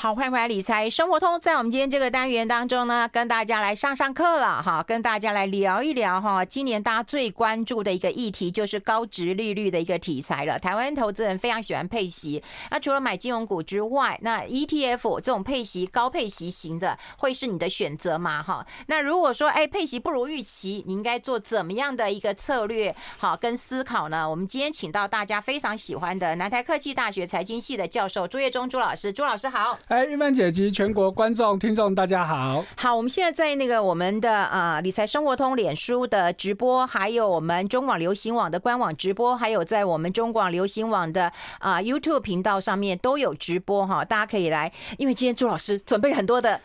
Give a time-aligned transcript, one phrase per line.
[0.00, 1.40] 好，欢迎回来理财生活通。
[1.40, 6.44] 在我们今天这个单元当中呢，跟大家来上上课了哈，跟大家来聊一聊哈。
[6.44, 10.56] 今年大家最关注的一个议题就是高值利率的一个题材了。
[10.56, 12.40] 台湾投资人非常喜欢配息，
[12.70, 18.40] 那除了买金融股之外，那 ETF 这种配息高配息型的会是你的选择吗？
[18.40, 24.30] 哈，那如果说哎配息不如预期，你应该做怎么样的一个策略好跟思考呢？
[24.30, 29.76] 我们今天请到大家非常喜欢的南台科技大学财经系的教授朱业忠朱老师，朱老师好。
[29.88, 32.62] 哎，玉芬姐及全国观众、听众，大家好。
[32.76, 44.70] 好，我们现在在那个我们的啊理财生活通脸书的直播，还有我们中广流行网的官网直播，还有在我们中广流行网的啊 YouTube 频道上面都有直播哈，大家可以来。
[44.98, 46.60] 因为今天朱老师准备了很多的。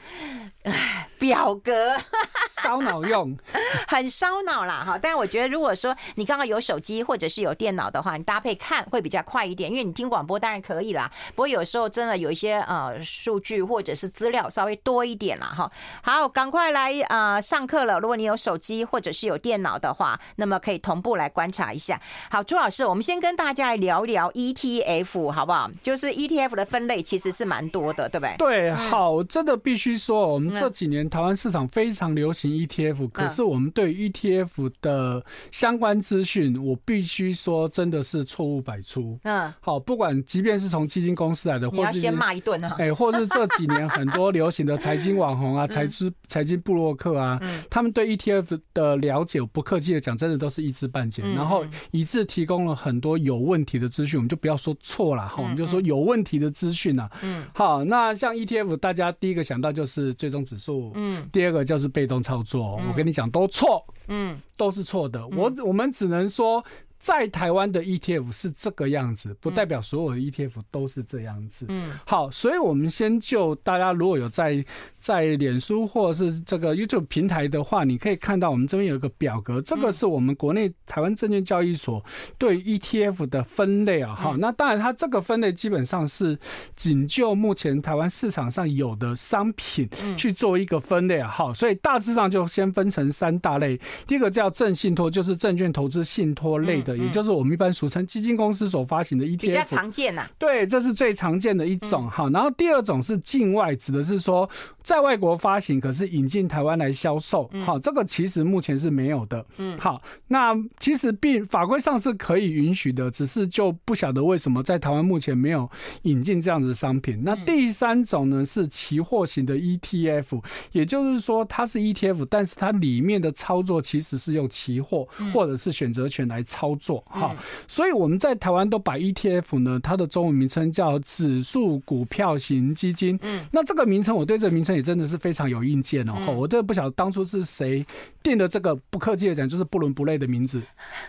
[0.64, 1.96] 唉， 表格
[2.62, 3.38] 烧脑用，
[3.88, 4.98] 很烧脑啦哈。
[5.02, 9.70] 但是我觉得，如果说你刚好有手机或者是有电脑的话，你搭配看会比较快一点。
[9.70, 15.70] 因为你听广播当然可以啦，不过有时候真的有一些呃数据或者是资料稍微多一点啦哈。
[16.02, 18.00] 好，赶快来呃上课了。
[18.00, 22.00] 如果你有手机或者是有电脑的话，那么可以同步来观察一下。
[22.30, 25.70] 好，朱老师，我们先跟大家来聊一聊 ETF 好不好？
[25.82, 28.36] 就是 ETF 的分类其实是蛮多的，对不对？
[28.38, 30.53] 对，好，真的必须说我们。
[30.60, 39.20] 这几年台湾市场非常流行 ETF，可是我们对 ETF 的相关资讯，我必须说真的是错误百出。
[39.24, 57.10] 嗯，好，不管即便是从基金公司来的，或是先骂一顿啊，哎，或是这几年很多流行的财经网红啊、 财资财经布洛克啊，他们对 ETF 的了解，不客气的讲，真的都是一知半解，然后以致提供了很多有问题的资讯，我们就不要说错了哈，我们就说有问题的资讯啊。
[57.22, 60.43] 嗯，好，那像 ETF，大家第一个想到就是最终。
[60.44, 66.64] 指数，嗯，第二个就是被动操作，我跟你讲都错，嗯，都是错的，我我们只能说。
[67.04, 71.66] 在台湾的 ETF 是这个样子，不代表所有的 ETF 都是这样子。
[71.68, 74.64] 嗯，好，所以我们先就大家如果有在
[74.98, 82.02] 在脸书或者是这个 YouTube 平台的话，你可以看到我们这边有一个表格，这个是我们国内台湾证券交易所
[82.38, 84.16] 对 ETF 的分类啊。
[84.16, 86.40] 好，那当然它这个分类基本上是
[86.78, 91.30] 仅就目前台湾市场上有的商品去做一个分类啊。
[91.30, 93.78] 好，所以大致上就先分成三大类，
[94.08, 96.93] 第一个叫证信托，就是证券投资信托类的。
[96.98, 100.28] 也就是我们一般俗称基金公司所发行的 ETF，比较常见呐。
[100.38, 102.30] 对，这是最常见的一种哈。
[102.30, 104.50] 然后第二种是境外，指的是说
[104.84, 107.50] 在外国发行，可是引进台湾来销售。
[107.66, 109.46] 好，这个其实目前是没有的。
[109.58, 115.70] 嗯，好，那其实并法规上是可以允许的，只是就不晓得为什么在台湾目前没有
[116.04, 117.22] 引进这样子的商品。
[117.24, 126.83] 那第三种呢是期货型的 ETF，也就是说它是 ETF，但是它里面的操作其实是用期货或者是选择权来操作。
[126.84, 127.34] 做哈，
[127.66, 133.18] 所以我们在台湾都把 ETF 呢，它的中文名称叫指数股票型基金。
[133.22, 136.14] 嗯，那这个名称，我对这个名称也真的是非常有意见哦。
[136.36, 137.86] 我真的不晓得当初是谁
[138.22, 140.62] 定的这个，不客气的讲，就是不伦不类的名字。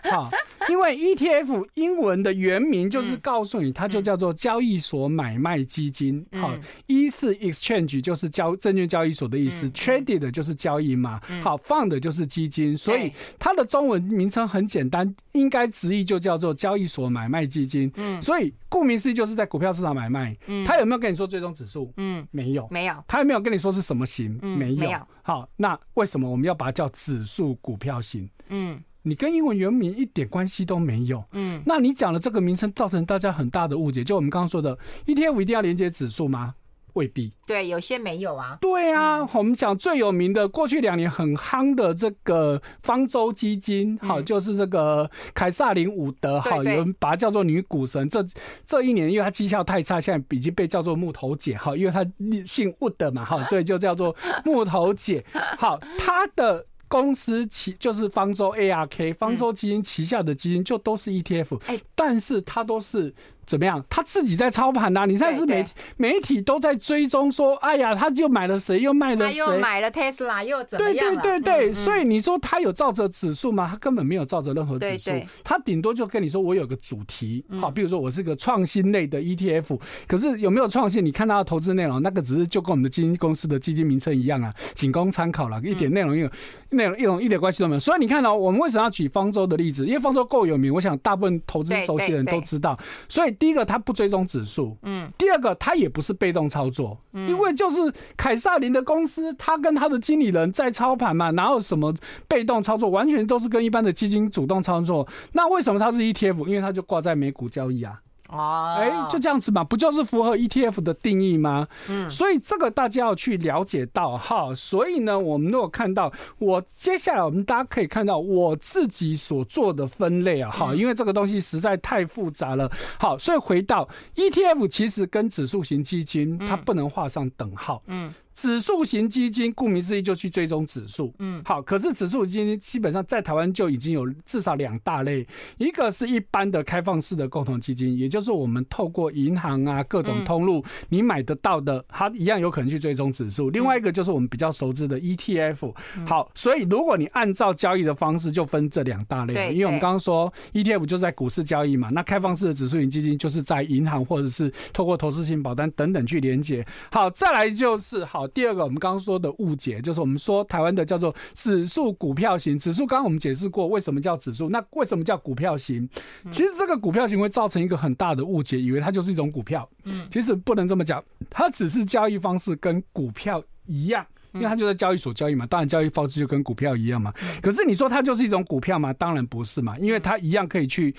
[0.09, 0.31] 好。
[0.69, 6.25] 因为 ETF 英文的原名就是告诉你，它就叫做交易所买卖基金。
[6.33, 6.53] 好，
[6.87, 11.19] 一是 exchange 就是交证券交易所的意思，traded 就是交易嘛。
[11.43, 17.91] 好，fund 就是基金，所以它的中文名称很简单，应该直译就叫做交易所买卖基金。
[17.95, 20.35] 嗯，所以顾名思义就是在股票市场买卖。
[20.47, 21.93] 嗯，他有没有跟你说追踪指数？
[21.97, 22.95] 嗯，没有，没有。
[23.07, 24.39] 他有没有跟你说是什么型？
[24.41, 24.99] 没有。
[25.21, 28.29] 好，那为什么我们要把它叫指数股票型？
[28.49, 28.81] 嗯。
[29.07, 34.03] 你跟英文原名一点关系都没有，嗯，那你讲的这个名称造成大家很大的误解。
[34.03, 36.55] 就我们刚刚说的，ETF 一定要连接指数吗？
[36.93, 37.31] 未必。
[37.45, 38.57] 对，有些没有啊。
[38.59, 48.09] 对啊，我们讲最有名的，过去两年很夯的这个方舟基金，好，就是这个凯撒琳伍德，好，有人把它叫做女股神。
[48.09, 48.25] 这
[48.65, 52.03] 这一年，因为它绩效太差，现在已经被叫做木头姐，好，因为她
[52.45, 55.23] 姓伍德嘛，好， 所以就叫做木头姐。
[55.59, 56.65] 好，她的。
[56.87, 61.59] 公司旗就是方舟 ARK，方舟基金旗下的基金就都是 ETF，
[61.95, 63.13] 但是它都是。
[63.45, 63.83] 怎么样？
[63.89, 65.05] 他自己在操盘呐、啊！
[65.05, 71.15] 你现在是媒体媒体都在追踪说，哎呀，他就买了谁，又卖了谁，又买了 Tesla，又怎么样？
[71.15, 73.67] 对对对对，所以你说他有照着指数吗？
[73.69, 75.11] 他根本没有照着任何指数，
[75.43, 81.05] 他顶多就跟你说我有个主题，好，比如说我是个创新类的 ETF，可是有没有创新？
[81.05, 86.29] 你看他的投资内容，那个只是就跟我们的基金公司的基金名称一样啊，仅供参考了，一点内容有
[86.71, 87.79] 内容一种一点关系都没有。
[87.79, 89.85] 所以你看到我们为什么要举方舟的例子？
[89.85, 92.77] 因为方舟够有名，我想大部分投资熟悉的人都知道，
[93.07, 93.34] 所以。
[93.35, 95.11] 第一个，它不追踪指数，嗯。
[95.17, 97.29] 第二个，它也不是被动操作，嗯。
[97.29, 101.93] 因为就是凯撒林的公司，他跟他的经理人在操盘嘛，哪有什么
[102.27, 102.89] 被动操作？
[102.89, 105.07] 完全都是跟一般的基金主动操作。
[105.33, 106.47] 那为什么它是 ETF？
[106.47, 108.01] 因为它就挂在美股交易啊。
[108.37, 111.67] 哦，哎，就这样子嘛，不就是符合 ETF 的定义吗？
[111.89, 114.53] 嗯，所以这个大家要去了解到哈。
[114.53, 122.71] 所以呢，我们如果看到我接下来，我们大家可以看到我自己所做的分类啊，哈，因为这个东西实在太复杂了。
[122.99, 127.81] 好，所以回到 ETF，其实跟指数型基金它不能画上等号。
[127.87, 128.13] 嗯。
[128.35, 135.25] 指数型基金顾名思义就去追踪指数，嗯，好，可是指数基金基本上在台湾就已经有至少两大类，
[135.57, 143.49] 一个是一般的开放式的共同基金，也就是我们透过银行啊各种通路你买得到的，它一样有可能去追踪指数。
[143.49, 145.73] 另外一个就是我们比较熟知的 ETF，
[146.05, 156.65] 好，所以如果你按照交易的方式就分这两大类，因为我们刚刚说 ETF 就在股市交易嘛，那开放式的指数型基金就是在银行或者是透过投资型保单等等去连接。
[156.91, 158.24] 好，再来就是好。
[158.29, 162.85] 第二个，我们刚刚说的误解，就是我们说台湾的叫做指数股票型指数。
[162.85, 165.87] 刚刚我们解释过为什么叫指数，那为什么叫股票型？
[166.31, 169.67] 其实这个股票型会造成一个很大的误解，以为它就是一种股票。
[169.83, 175.45] 嗯，其实不能这么讲，它只是交易方式跟股票一样，因为它就在交易所交易嘛。
[175.45, 177.13] 当然，交易方式就跟股票一样嘛。
[177.41, 178.93] 可是你说它就是一种股票嘛？
[178.93, 180.95] 当然不是嘛，因为它一样可以去。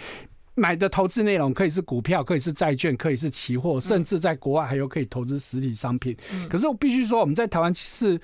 [0.57, 6.17] 买的投资内容可以是股票，可以是债券，可以是期货，甚至在国外还有可以投资实体商品。
[6.49, 8.21] 可是我必须说，我们在台湾是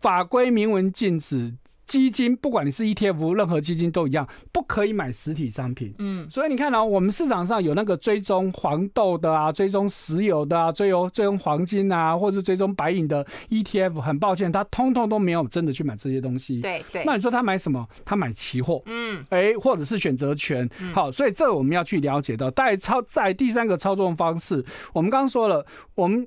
[0.00, 1.54] 法规明文禁止。
[1.86, 5.94] 基金，不管你是 ETF，任何基金都一样，不可以买实体商品。
[5.98, 16.60] 嗯，所以你看啊，我们市场上有那个追踪黄豆的啊，追踪石油的啊，追踪追踪黄金啊，或是追踪白银的 ETF，很抱歉，他通通都没有真的去买这些东西。
[16.60, 17.04] 对对。
[17.04, 17.86] 那你说他买什么？
[18.04, 18.82] 他买期货。
[18.86, 19.24] 嗯。
[19.30, 20.68] 哎，或者是选择权。
[20.92, 22.50] 好，所以这个我们要去了解到。
[22.50, 26.26] 在操在第三个操作方式，我们刚刚说了，我们。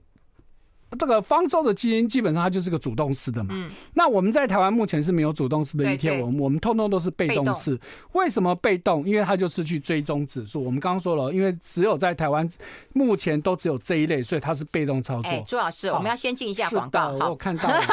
[0.98, 3.50] 这个方舟的基因基本上它就是个主动式的嘛。
[3.54, 3.70] 嗯。
[3.94, 7.80] 那我们在台湾目前是没有主动式的 ETF，我们我们通通都是被动式。
[8.14, 9.08] 为什么被动？
[9.08, 10.64] 因为它就是去追踪指数。
[10.64, 12.50] 我们刚刚说了，因为只有在台湾
[12.94, 15.44] 目前都只有这一类，所以它是被动操作。
[15.48, 17.18] 朱老师，我们要先进一下广告。
[17.20, 17.82] 好，我看到了。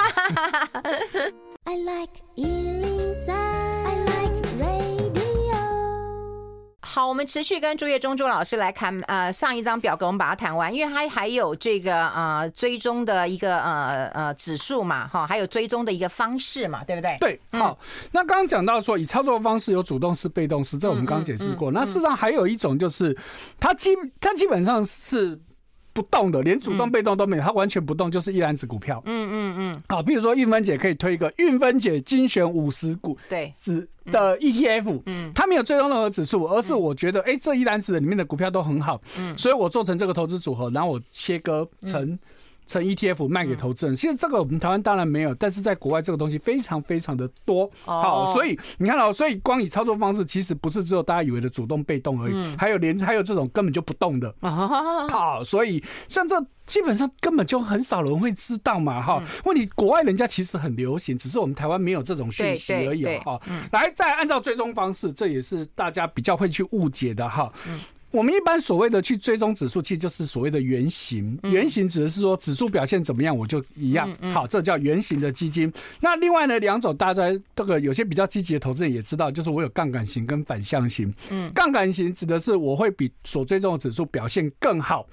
[1.66, 2.22] I like
[6.96, 17.18] 好，我们持续跟朱岳忠朱老师来看，呃，上一张表格我们把它谈完，因为它还有这个呃追踪的一个呃呃指数嘛，哈，还有追踪的一个方式嘛，对不对？
[17.20, 17.78] 对，好，
[18.12, 21.70] 那刚刚讲到说以操作方式有主动式、被动式，这我们刚刚解释过。
[21.70, 23.14] 那事实上还有一种就是，
[23.60, 25.38] 它基它基本上是。
[25.92, 29.02] 不动的，连主动被动都没有，它完全不动，就是一篮子股票。
[29.06, 29.82] 嗯嗯嗯。
[29.88, 42.18] 好，比如说韵芬姐可以推一个韵芬姐精选五十股对指的 ETF，嗯，它没有追踪任何指数，而是我觉得，哎，这一篮子的里面的股票都很好，嗯，所以我做成这个投资组合，然后我切割成。
[42.66, 47.70] 成 ETF 卖给投资人，其实这个我们台湾当然没有，但是在国外这个东西非常非常的多。
[47.84, 54.34] 好，所以你看哦，所以光以操作方式，其实不是只有大家以为的主动被动而已，还有连还有这种根本就不动的。
[54.40, 59.00] 好，所以像这基本上根本就很少人会知道嘛。
[59.00, 63.04] 哈，问题国外人家其实很流行，只是我们台湾没有这种讯息而已。
[63.18, 63.40] 哈，
[63.70, 67.52] 来再按照追踪方式，这也是大家比较会去误解的哈。
[68.16, 71.38] 我们一般所谓的去追踪指数，其实就是所谓的原型。
[71.42, 74.10] 原型指的是说指数表现怎么样，我就一样。
[74.32, 75.70] 好，这叫原型的基金。
[76.00, 77.24] 那另外呢，两种大家
[77.54, 81.12] 这个有些比较积极的投资人也知道，就是我有杠杆型跟反向型。
[81.28, 85.06] 嗯，杠杆型指的是我会比所追踪的指数表现更好。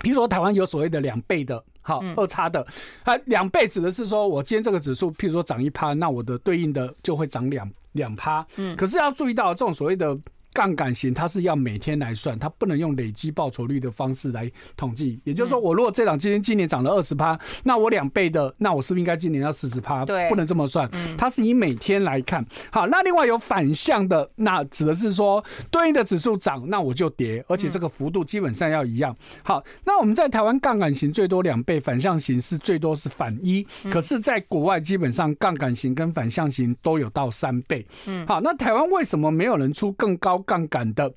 [0.00, 2.66] 比如说台湾有所谓的两倍的，好二差的，
[3.04, 8.44] 啊，两倍指的是说我今天这个指数，譬如说涨一趴，那我的对应的就会涨两两趴。
[8.56, 10.18] 嗯，可是要注意到这种所谓的。
[10.56, 15.20] 杠杆型，它是要每天来算，它不能用累积报酬率的方式来统计。
[15.22, 20.02] 也就是说，我如果这档今天今年涨了二十趴，那我两倍的，那我是不是应该今年要四十趴？
[20.06, 20.90] 对，不能这么算。
[21.14, 22.42] 它是以每天来看。
[22.72, 29.14] 好，那另外有反向的，那指的是说对应的指数涨，那我就跌，而且这个幅度基本上要一样。
[29.42, 33.66] 好，那我们在台湾杠杆型最多两倍，反向型是最多是反一。
[33.90, 37.86] 可是，在国外基本上杠杆型跟反向型都有到三倍。
[38.06, 41.12] 嗯，好，那台湾为什么没有人出更高杠杆的？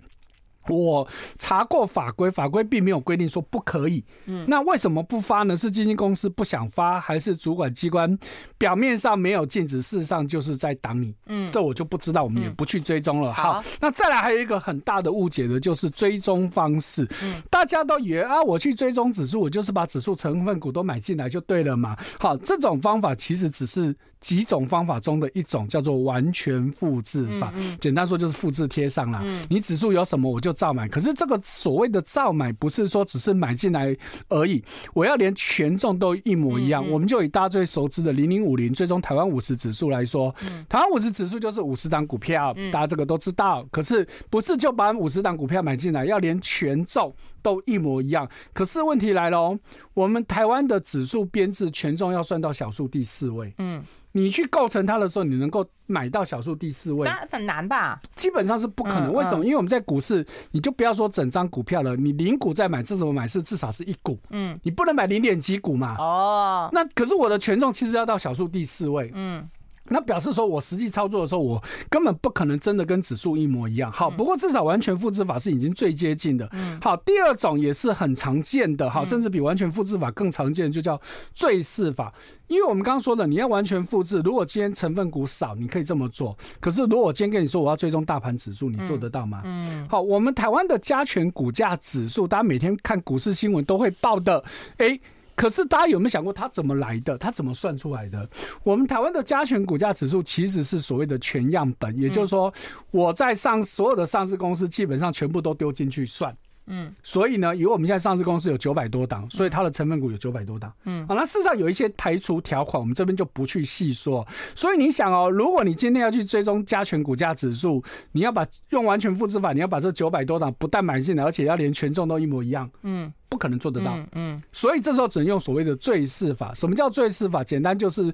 [0.68, 1.08] 我
[1.40, 4.04] 查过法规，法规并没有规定说不可以。
[4.26, 5.56] 嗯，那为什么不发呢？
[5.56, 8.16] 是基金公司不想发，还是主管机关
[8.58, 11.16] 表面上没有禁止，事实上就是在挡你？
[11.28, 13.34] 嗯，这我就不知道，我们也不去追踪了。
[13.34, 17.08] 好，那再来还有一个很大的误解的就是追踪方式。
[17.24, 21.98] 嗯，大家都以为啊，我去追踪指数，我就是把指数成分股都买进来就对了嘛。
[22.20, 23.96] 好，这种方法其实只是。
[24.22, 29.24] 几种方法中的一种叫做完全复制法，简单说就是复制贴上了。
[29.50, 33.96] 你指数有什么，我就照买，可是这个所谓的照买不是说只是买进来
[34.28, 36.86] 而已，我要连权重都一模一样。
[36.90, 40.34] 我们就以大家最熟知的零零五零最终台湾五十指数来说，
[40.68, 43.66] 台湾五十指数就是五十档股票，大家这个都知道。
[43.72, 48.30] 可是不是就把五十档股票买进来，要连权重都一模一样。
[48.54, 49.60] 可是问题来了哦，
[49.94, 53.54] 我们台湾的指数编制权重要算到小数第四位。
[53.58, 53.84] 嗯。
[54.12, 58.00] 你去构成它的时候，你能够买到小数第四位，当然很难吧？
[58.16, 59.14] 基本上是不可能。
[59.14, 59.46] 为什么？
[59.46, 63.28] 因为我们在股市，你就不要说整张股票了，你零股再买，这怎么买？
[63.28, 65.96] 是至少是一股，嗯，你不能买零点几股嘛。
[66.00, 69.48] 哦，那可是我的权重其实要到小数第四位，嗯。
[69.90, 73.92] 那表示说，我实际操作的时候，我根本不可能真的跟指数一模一样。
[73.92, 76.50] 好，不过至少完全复制法是已经最接近的。
[76.82, 81.00] 好，第二种也是很常见的，好，甚至比完全复制法更常见，就叫
[81.34, 82.14] 赘释法。
[82.48, 86.36] 因为我们刚刚说的，你要完全复制，如果今天成分股少，你可以这么做。
[86.60, 89.42] 可是如果我今天跟你说我要追踪大盘指数，你做得到吗？
[89.46, 89.88] 嗯。
[89.88, 94.44] 好，我们台湾的加权股价指数，大家每天看股市新闻都会报的，
[94.78, 95.00] 哎。
[95.40, 97.18] 可是大家有没有想过，它怎么来的？
[97.18, 98.30] 它怎么算出来的？
[98.62, 102.54] 我们台湾的加权股价指数其实是所谓的全样本，也就是说，
[102.92, 106.36] 我在上所有的上市公司基本上全部都丢进去算。
[106.70, 110.72] 嗯，所以呢，以我们现在上市公司有九百多档，所以它的成分股有九百多档。
[110.86, 114.26] 嗯，好，那事实上有一些排除条款，我们这边就不去细说。
[114.54, 122.70] 所以你想哦，如果你今天要去追踪加权股价指数，你要把用完全复制法，你要把这九百多档不但买进来，而且要连权重都一模一样。
[122.84, 123.98] 嗯，不可能做得到。
[124.12, 126.54] 嗯，所以这时候只能用所谓的最适法。
[126.54, 127.44] 什么叫最适法？
[127.44, 128.14] 简单就是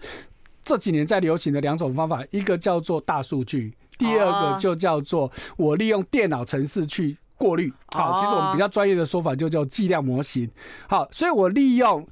[0.64, 7.18] 这几年在流行的两种方法，一个叫做大数据，第二个就叫做我利用电脑程式去。
[7.38, 10.50] 过滤好，其实我们比较专业的说法就叫计量模型。
[10.88, 12.08] 好，所以我利用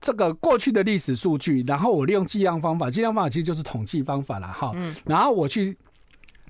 [0.00, 4.72] 这个过去的历史数据，然后我利用计量方法，计量方法其实就是统计方法了哈。
[5.04, 5.76] 然后我去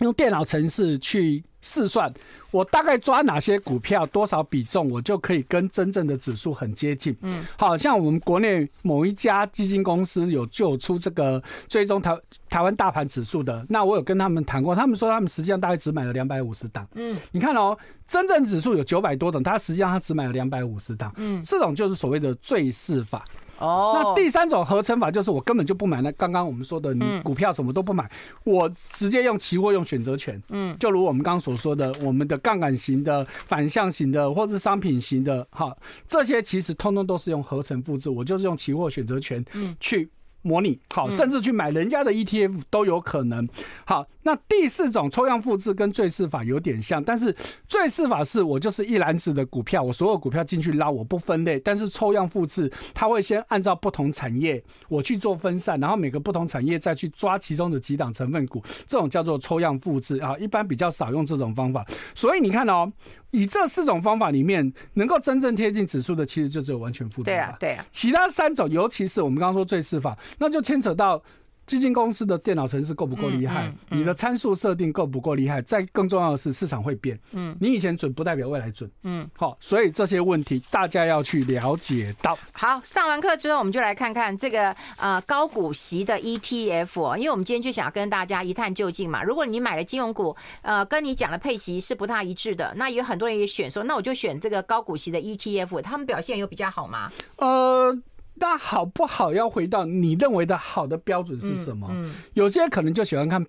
[0.01, 1.45] 用电脑程式去。
[1.67, 2.13] 试算，
[2.53, 7.15] 我大概抓哪些股票多少比重，我就可以跟真正的指数很接近。
[7.23, 12.17] 嗯，好像我们国内某一家基金公司有就有出这个追踪台
[12.49, 16.87] 台湾大盘指数的，那我有跟他们谈过，他们说他们实际上大概只买了两百五十档。
[16.95, 21.13] 嗯，你看哦，真正指数有九百多档，他实际上他只买了两百五十档。
[21.17, 23.25] 嗯，这种就是所谓的最适法。
[23.59, 28.11] 哦，那第三种合成法就是我根本就不买那刚刚我们说的，你股票什么都不买，嗯、
[28.45, 40.09] 我直接用期货用选择权，嗯，就如我们刚刚所说的，我们的杠杆型的、反向型的，或者是商品型的，哈，这些其实通通都是用合成复制，我就是用期货选择权，嗯，去。
[40.47, 43.49] 模拟好，甚至去买人家的 ETF 都有可能。
[43.85, 47.35] 好，那第四种抽样复制跟赘释法有点像，但是
[47.67, 51.59] 赘释法是我就是一篮子的股票，我所有股票进去拉，我不分类。
[51.59, 60.37] 但是抽样复制，它会先按照不同产业我去做分散，然后每个不同产业再去抓其中的几档成分股，这种叫做抽样复制啊。
[60.39, 61.85] 一般比较少用这种方法，
[62.15, 62.93] 所以你看哦。
[63.31, 67.37] 以这四种方法里面，能够真正贴近指数的，其实就只有完全复制法。
[67.37, 67.87] 对啊，对啊。
[67.93, 71.23] 其他三种，尤其是我们刚刚说最适法，那就牵扯到。
[71.67, 73.67] 基金公司的电脑程式够不够厉害？
[73.67, 75.61] 嗯嗯、你的参数设定够不够厉害？
[75.63, 77.19] 再更重要的是，市场会变。
[77.33, 78.89] 嗯，你以前准不代表未来准。
[79.03, 82.39] 嗯，好，所以这些问题大家要去了解到。
[82.53, 89.25] 好，上完课之后，我们就来看看这个呃高股息的 ETF 哦，因为我们今天就想要跟大家一探究竟嘛。
[89.25, 97.11] 如果你买了金融股，呃，跟你讲的配息是不太一致的，那有很多人也选说，那我就选这个高股息的 ETF，他们表现有比较好吗？
[97.39, 97.99] 呃。
[98.39, 99.33] 那好不好？
[99.33, 101.89] 要回到你认为的好的标准是什么？
[102.35, 103.45] 有些可能就喜欢看。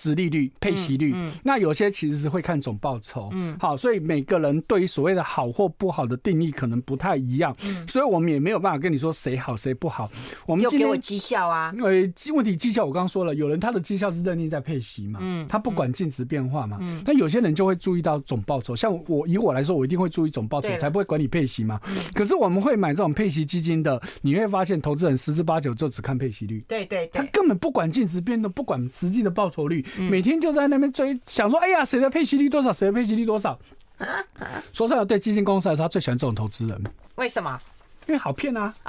[0.00, 3.28] 殖利率、配息率，嗯嗯、那有些其实是会看总报酬。
[3.32, 7.54] 嗯，好，所以每个人对于所谓的好或不好的定义可能不太一样。
[7.64, 10.10] 嗯，所以我们也没有办法跟你说谁好谁不好。
[10.46, 11.70] 我们又给我绩效啊？
[11.76, 16.78] 因为问题绩效我刚刚说了，有人他的绩效是认定在配息嘛，嗯，他不管净值变化嘛。
[16.80, 18.74] 嗯，但有些人就会注意到总报酬。
[18.74, 21.78] 像我以我来说，我一定会注意总报酬，才不会管你配息嘛。
[21.88, 26.64] 嗯，可是我们会买这种配息基金的，你会发现投资人十之八九就只看配息率。
[26.66, 30.70] 对对对，他根本不管净值变动，不管实际的报酬率，每天就在。
[30.70, 32.72] 那边追，想说，哎呀，谁的配息率多少？
[32.72, 33.58] 谁的配息率多少？
[34.72, 36.80] 说出来，对基金公司来说，他最喜欢这种投资人。
[37.16, 37.58] 为什么？
[38.06, 38.72] 因为好骗啊！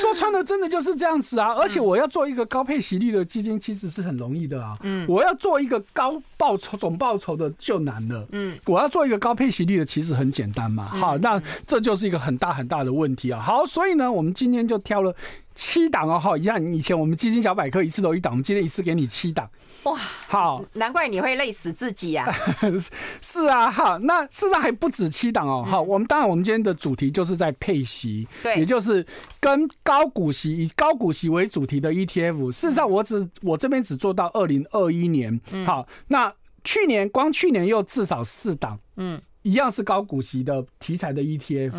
[0.00, 1.52] 说穿了，真的就是这样子啊！
[1.54, 4.78] 而且我要做一个高配息率的基金，其实是很容易的啊。
[4.82, 8.26] 嗯，我要做一个高报酬、总报酬的就难了。
[8.32, 10.84] 嗯，我要做一个高配息率的，其实很简单嘛。
[10.84, 13.40] 好，那这就是一个很大很大的问题啊。
[13.40, 15.14] 好，所以呢，我们今天就挑了。
[15.54, 16.60] 七档哦，好，一样。
[16.74, 19.48] 以前我们基金小百科一次都一档，我们今天一次给你七档。
[19.84, 19.96] 哇，
[20.26, 22.34] 好，难怪你会累死自己呀、啊。
[23.20, 25.64] 是啊，好，那事实上还不止七档哦。
[25.66, 29.06] 好，我们当然我们今天的主题就是在配息，对，也就是
[29.40, 32.50] 跟高股息以高股息为主题的 ETF。
[32.52, 35.40] 事实上，我只我这边只做到二零二一年。
[35.66, 36.32] 好，那。
[36.66, 39.20] 去年光去年又至少四档，嗯。
[39.44, 41.72] 一样是高股息的题材的 ETF，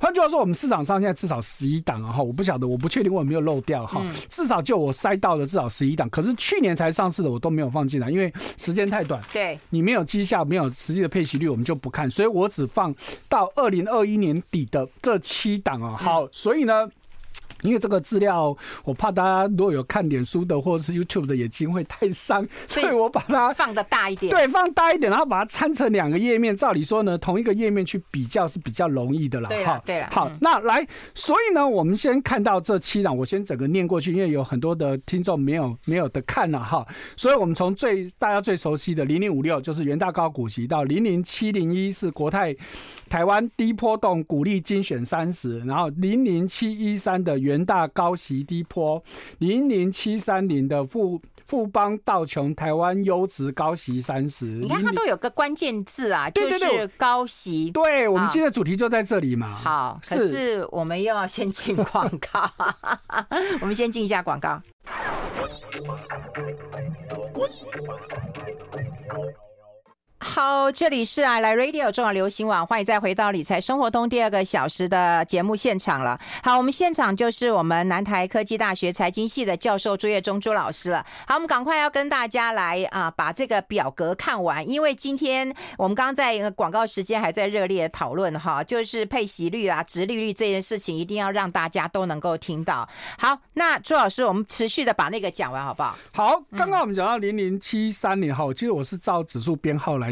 [0.00, 12.94] 换句话说，我们市场上现在至少十一档啊哈，我不晓得，我不确定我有没有漏掉哈，至少就我筛到的至少十一档，可是去年才上市的我都没有放进来，因为时间太短，对，你没有绩效，没有实际的配息率，我们就不看，所以我只放
[13.28, 16.90] 到二零二一年底的这七档啊，好，所以呢。
[17.62, 24.30] 因为这个资料，我怕大家如果有看脸书的或者是 YouTube 的眼睛会太伤，所以我把它放的大一点。
[24.30, 26.56] 对，放大一点，然后把它拆成两个页面。
[26.56, 29.48] 照理说呢，同一个页面去比较是比较容易的啦。
[29.48, 30.08] 对啊，对啊。
[30.12, 36.86] 好，那来，所以呢，我们先看到这七档，我先整个念过去，因为有很多的听众没有没有的看了哈。
[37.16, 42.54] 所以我们从最大家最熟悉的零零五六就是元大高股息，到零零七零一是国泰
[43.12, 49.04] 台湾低波动股利精选三十，然后零零七一三的元大高息低波，
[49.36, 57.70] 零零七三零的富富邦道琼台湾优质高息三十，你看它都有个关键字啊，就是高息。
[57.72, 59.56] 对，我们今天的主题就在这里嘛。
[59.56, 62.50] 好，可是我们又要先进广告，
[63.60, 64.58] 我们先进一下广告。
[70.24, 76.18] 好，这里是爱来 Radio 中广流行网，欢迎再回到理财生活通第二个小时的节目现场了。
[76.44, 81.04] 好，我们现场就是我们南台科技大学财经系的教授朱业忠朱老师了。
[81.26, 92.88] 好，我们赶快要跟大家来啊，把这个表格看完，因为今天我们刚刚在广告时间还在热烈讨论哈，就是配息率啊、殖利率这件事情，一定要让大家都能够听到。
[93.18, 95.98] 好，那朱老师，我们持续的把那个讲完好不好？
[96.12, 100.11] 好，刚刚我们讲到零零七三年后，其实我是照指数编号来。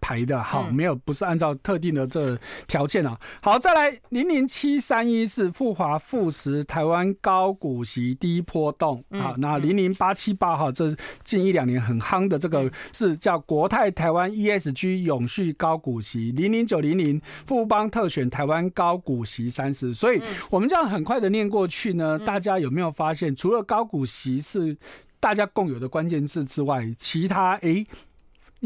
[0.00, 3.18] 排的好，没有不是按照特定的这条件啊。
[3.42, 9.34] 好，再来零零七三一是富华富时台湾高股息低波动啊。
[9.38, 19.92] 那零零八七八哈，这近一两年很夯的这个是叫国泰台湾 ESG 永续高股息零零九零零富邦特选台湾高股息三十。
[19.94, 24.76] 所以我们这样很快的念过去呢，大家有没有发现，除了高股息是
[25.18, 27.76] 大家共有的关键字之外，其他诶？
[27.76, 27.86] 欸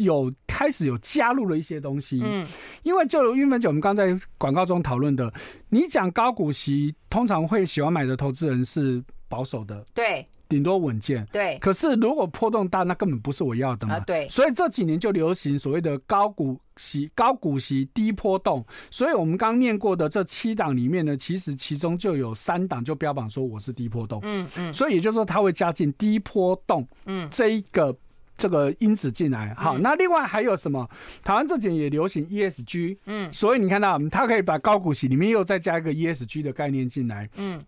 [0.04, 2.46] 有开始有加入了一些东西，嗯，
[2.82, 5.32] 因为就韵芬姐我们刚在广告中讨论的，
[5.68, 11.56] 你讲高股息，通常会喜欢买的投资人是保守的，对，顶多稳健，对。
[11.60, 14.28] 可是如果波动大，那根本不是我要的嘛，对。
[14.28, 18.64] 所以这几年就流行所谓的高股息、高股息低波动。
[18.90, 24.74] 所以我们刚念过的这七档里面呢，其实其中就有三档就标榜说我是低波动，嗯嗯。
[24.74, 27.96] 所以也就是说，它会加进低波动，嗯，这一个。
[28.40, 30.88] 这个因子进来，好，那另外还有什么？
[31.22, 37.60] 台湾这几年也流行 ESG，嗯，所以你看到它可以把高股息里面又再加一个 ESG 的概念进来，嗯，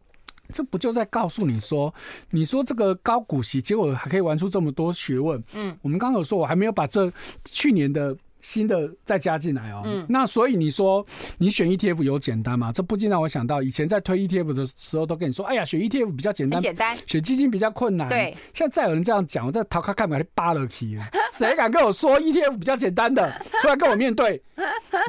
[0.51, 1.95] 这不就在告诉你说，
[2.31, 7.13] 你说这个高股息，结果还可以玩出这么多学问，嗯，我们刚刚有说，我还没有把这
[7.45, 8.17] 去年的。
[8.43, 11.05] 新的再加进来哦，嗯，那所以你说
[11.39, 12.71] 你选 ETF 有简单吗？
[12.71, 18.09] 这不禁让我想到以前在推 ETF 的时候都跟你说，哎呀，选 ETF 比较简单，简单，选基金比较困难。
[18.09, 20.99] 对，现在再有人这样讲，我在淘卡看买扒了皮，
[21.33, 24.43] 谁敢跟我说 ETF 比较简单的， 出来跟我面对，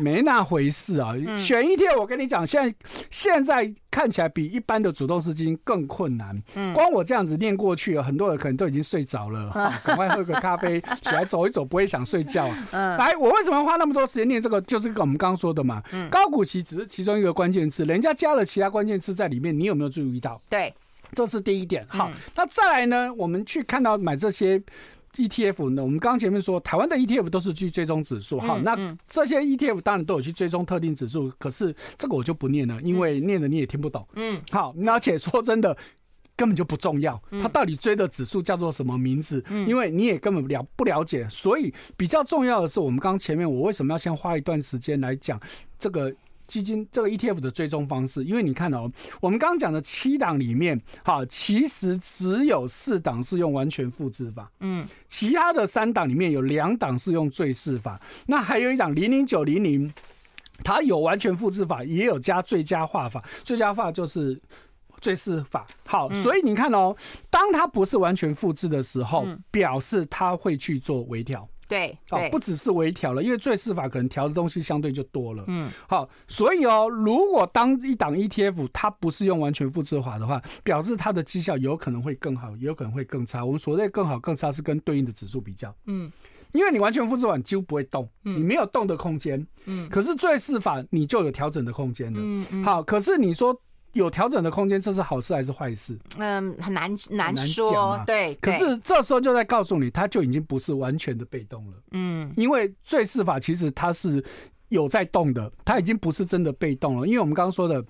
[0.01, 1.13] 没那回事啊！
[1.35, 2.75] 选 ETF 我跟你讲，现在
[3.09, 6.39] 现在看起来比一般的主动式基金更困难。
[6.53, 9.51] 嗯，光我这样子念过去，很多人可能都已经睡着了，
[9.83, 12.47] 赶快喝个咖啡，起来走一走，不会想睡觉。
[12.71, 13.11] 嗯，来。
[13.23, 14.59] 我为什么要花那么多时间念这个？
[14.61, 15.81] 就是跟我们刚刚说的嘛。
[15.93, 20.41] 嗯，高股息只是其中一个关键词，人家加了其他关键词在里面，你有没有注意到？
[20.49, 20.73] 对，
[21.13, 21.85] 这是第一点。
[21.87, 23.13] 好，那再来呢？
[23.13, 24.61] 我们去看到买这些
[25.15, 25.81] ETF 呢？
[25.81, 28.41] 我们刚刚前面说，台湾的 ETF 都是去追踪指数。
[28.41, 28.75] 好，那
[29.07, 34.05] 这些 ETF 当然都有去追踪特定指数，可是这个我就不念了，因为念了你也听不懂。
[34.15, 35.77] 嗯，好，而且说真的。
[36.35, 39.43] 根本就不重要，它到底追的指数叫做什么名字？
[39.49, 45.39] 嗯，因为你也根本了不了解，所以比较重要的是，我们刚前面我为什么要先花一段时间来讲
[45.77, 46.11] 这个
[46.47, 48.23] 基金这个 ETF 的追踪方式？
[48.23, 48.91] 因为你看哦，
[49.21, 59.93] 我们刚刚讲的七档里面，好，其实只有四档是用完全复制法，嗯，其他的三档里面有两档是用最适法，那还有一档零零九零零，
[60.63, 64.41] 它有完全复制法，也有加最佳化法，最佳化就是。
[65.03, 66.95] 最适法好，所以你看哦，
[67.29, 71.45] 当它不是完全复制的时候，表示它会去做微调。
[71.67, 75.43] 对，哦，不只是微调了，因为最适法可能调的东西相对就多了。
[75.47, 83.43] 嗯，好，所以哦，如果当一档 ETF 它不是用完全复制法的话，表示它的绩效有可能会更好，也有可能会更差。
[83.43, 85.75] 我们所谓更好更差是跟对应的指数比较。
[85.87, 86.09] 嗯，
[86.53, 89.45] 因为你完全复制法几乎不会动，你没有动的空间。
[89.65, 92.19] 嗯，可是最适法你就有调整的空间了。
[92.21, 93.59] 嗯嗯，好，可是你说。
[93.93, 95.97] 有调整的空间，这是好事还是坏事？
[96.17, 97.99] 嗯，很难难说。
[98.07, 101.77] 对，可是这时候就在告诉你，它就已经不是完全的被动了。
[101.91, 104.23] 嗯，因为坠饰法其实它是
[104.69, 107.07] 有在动的，它已经不是真的被动了。
[107.07, 107.85] 因为我们刚刚说的，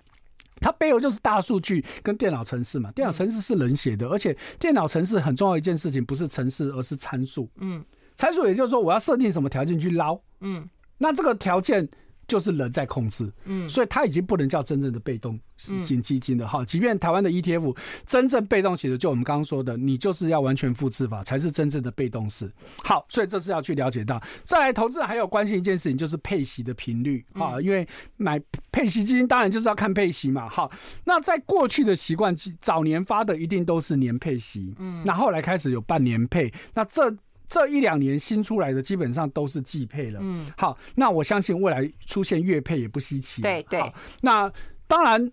[0.59, 2.91] 它背后就是大数据跟电脑程式嘛。
[2.91, 7.49] 电脑程式是人写的，而且电脑程式很重要一件事情不是程式，而是参数。
[7.61, 7.81] 嗯，
[8.17, 10.19] 参数也就是说我要设定什么条件去捞。
[10.41, 11.87] 嗯，那这个条件。
[12.27, 16.63] 就是人在控制，嗯，所以它已经不能叫真正的被动型基金了哈。
[16.65, 22.51] 即便台湾的 ETF 真正被动型的，就我们刚刚说的，你就是要完全复制法才是真正的被动式。
[22.83, 24.21] 好，所以这是要去了解到。
[24.43, 30.47] 再来，投资人还有关心一件事情，就是配息的频率啊，因为买配息基金当然就是要看配息嘛。
[30.47, 30.71] 好，
[31.05, 37.15] 那在过去的习惯，早年发的一定都是年配息，嗯，那后来开始有半年配，那这。
[37.47, 40.19] 这一两年新出来的基本上都是季配了。
[40.23, 43.41] 嗯，好，那我相信未来出现月配也不稀奇。
[43.41, 43.81] 对对。
[44.21, 44.51] 那
[44.87, 45.31] 当然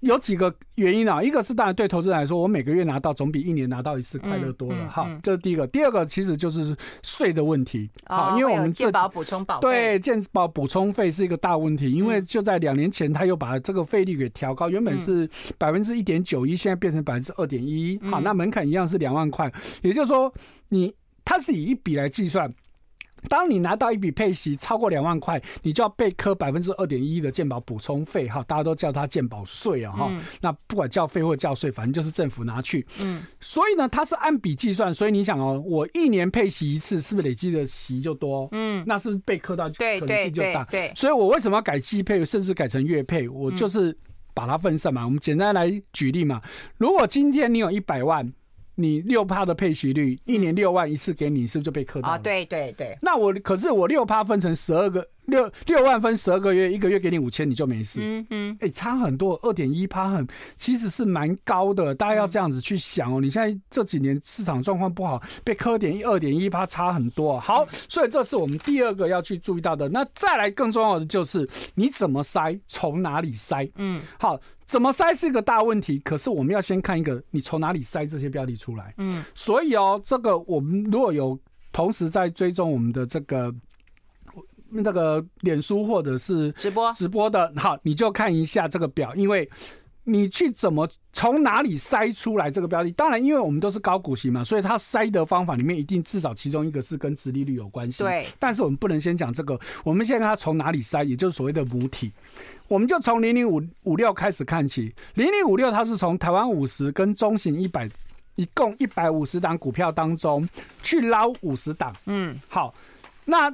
[0.00, 4.88] 有几个原因啊，一个是当然对投资人来说，我每个月拿到总比一年拿到一次快乐多了。
[4.88, 5.66] 哈，这是第一个。
[5.66, 7.90] 第二个其实就是税的问题。
[8.06, 17.98] 好，因为我们健保补充保对健保补充费是一个大问题，因为就在两年前他又把这个费率给调高，原本是百分之一点九一，现在变成百分之二点一。
[18.04, 19.50] 好，那门槛一样是两万块，
[19.82, 20.32] 也就是说
[20.68, 20.94] 你。
[21.26, 22.50] 它是以一笔来计算，
[23.28, 30.08] 当你拿到一笔配息超过两万块，你就要被课百分之二点一的健保补充费哈，大家都叫它健保税啊哈。
[30.40, 32.86] 那不管叫费或叫税，反正就是政府拿去。
[33.00, 38.48] 嗯，所以呢，它是按笔计算，所以你想哦，我一年配息一次，是不是累积的息就多？
[38.52, 40.62] 嗯，那是不是被课到可能性就大？
[40.70, 43.28] 对，所以我为什么要改季配，甚至改成月配？
[43.28, 43.96] 我就是
[44.32, 45.04] 把它分散嘛。
[45.04, 46.40] 我们简单来举例嘛，
[46.76, 48.32] 如果今天你有一百万。
[48.76, 52.14] 你六趴的配息率，一年六万一次给你，是不是就被磕到了？
[52.14, 52.96] 啊，对对对。
[53.02, 55.06] 那我可是我六趴分成十二个。
[55.26, 57.98] 六六万分十二个月，一个月给你五千，你就没事。
[58.00, 60.24] 嗯嗯，哎、欸，差很多，二点一趴很，
[60.56, 61.92] 其实是蛮高的。
[61.92, 63.20] 大家要这样子去想哦。
[63.20, 67.40] 你现在这几年市场状况不好，被磕点一二点一趴差很多。
[67.40, 69.88] 好，所以这是我们第二个要去注意到的。
[69.88, 73.68] 那再来更重要的就是你怎么筛，从哪里筛？
[73.78, 75.98] 嗯，好，怎么筛是一个大问题。
[76.00, 78.92] 可是我们要先看一个，你从哪里筛这些标的出来？
[78.98, 81.38] 嗯，所以哦，这个我们如果有
[81.72, 83.54] 同时在追踪我们的这个。
[84.68, 89.48] 那个脸书或者是直播直播的，好，你就看一下这个表，因为
[90.08, 92.90] 你去怎么从哪里筛出来这个标的？
[92.92, 98.04] 当然，因为我们都是高股息嘛，所以它筛的方法里面一定至少其中一个是跟殖利率有关系。
[98.04, 102.12] 对，但是我们不能先讲这个，我们现在看它从哪里筛，也就是所谓的母体，
[102.68, 104.94] 我们就从零零五五六开始看起。
[105.14, 107.90] 零零五六它是从台湾五十跟中型一百
[108.36, 110.48] 一共一百五十档股票当中
[110.82, 111.92] 去捞五十档。
[112.06, 112.72] 嗯，好，
[113.24, 113.52] 那。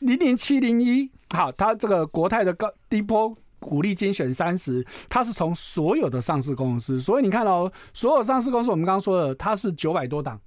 [0.00, 10.40] 零零七零一，好，它这个国泰的高低波股利精选三十，它是从所有的上市公司，所以你看哦，所有上市公司，我们刚刚说的，它是九百多档，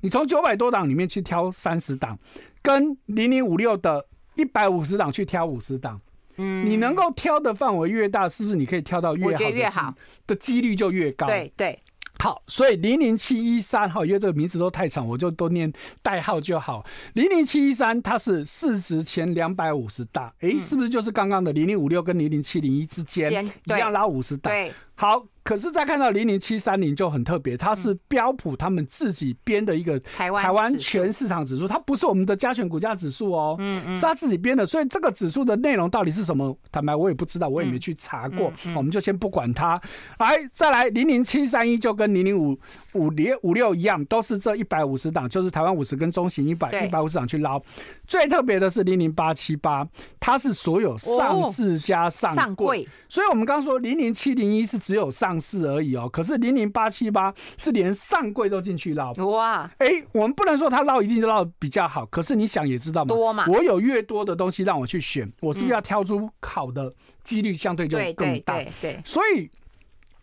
[0.00, 2.18] 你从九百多档里面去挑三十档，
[2.60, 6.00] 跟零零五六的一百五十档去挑五十档，
[6.36, 9.94] 嗯，你能够挑的范围越大，是不是你可以挑到越好的越好
[10.26, 11.26] 的几率就越高？
[11.26, 11.78] 对对。
[12.18, 16.84] 好，所以零零七一三哈，因为这个名字都太长，我就都念代号就好。
[17.14, 23.30] 零零七一三它是市值前两百五十大，诶、欸，是不是就是刚刚的零零五六跟零零七零一之间
[23.64, 24.50] 一样拉五十大？
[24.50, 25.26] 对，好。
[25.46, 36.58] 可是再看到零零七三零就很特别，它是标普他们自己编的一个台湾台湾全市场指数，它不是我们的加权股价指数哦，嗯嗯，是他自己编的，所以这个指数的内容到底是什么？
[36.72, 39.80] 坦白我也不知道，我也没去查过，我们就先不管它。
[40.18, 42.58] 来，再来零零七三一就跟零零五
[42.94, 47.62] 五零五六一样，都是这一百五十档，就是台湾五十跟中型一百一百五十档去捞。
[48.08, 49.86] 最特别的是零零八七八，
[50.18, 55.36] 它是所有上市加上柜，所以我们刚刚说零零七零一是只有上。
[55.38, 59.70] 市而已哦，可是零零八七八是连上柜都进去捞哇！
[59.76, 66.92] 哎、欸，我们不能说它捞一定就捞比较好，可是你想也知道嘛，多嘛，我有越多的东西让我去选，我是不是要挑出好的
[67.22, 68.56] 几率相对就更大？
[68.56, 69.00] 对对。
[69.04, 69.50] 所以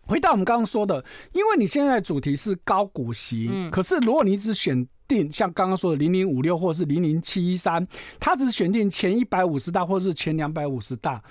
[0.02, 7.86] 回到我们刚刚说的，因为你现在的主题是高股息，嗯，可是如果你只选定像刚刚说的零零五六或是零零七一三，
[8.18, 11.22] 它只选定前一百五十大或是前两百五十大，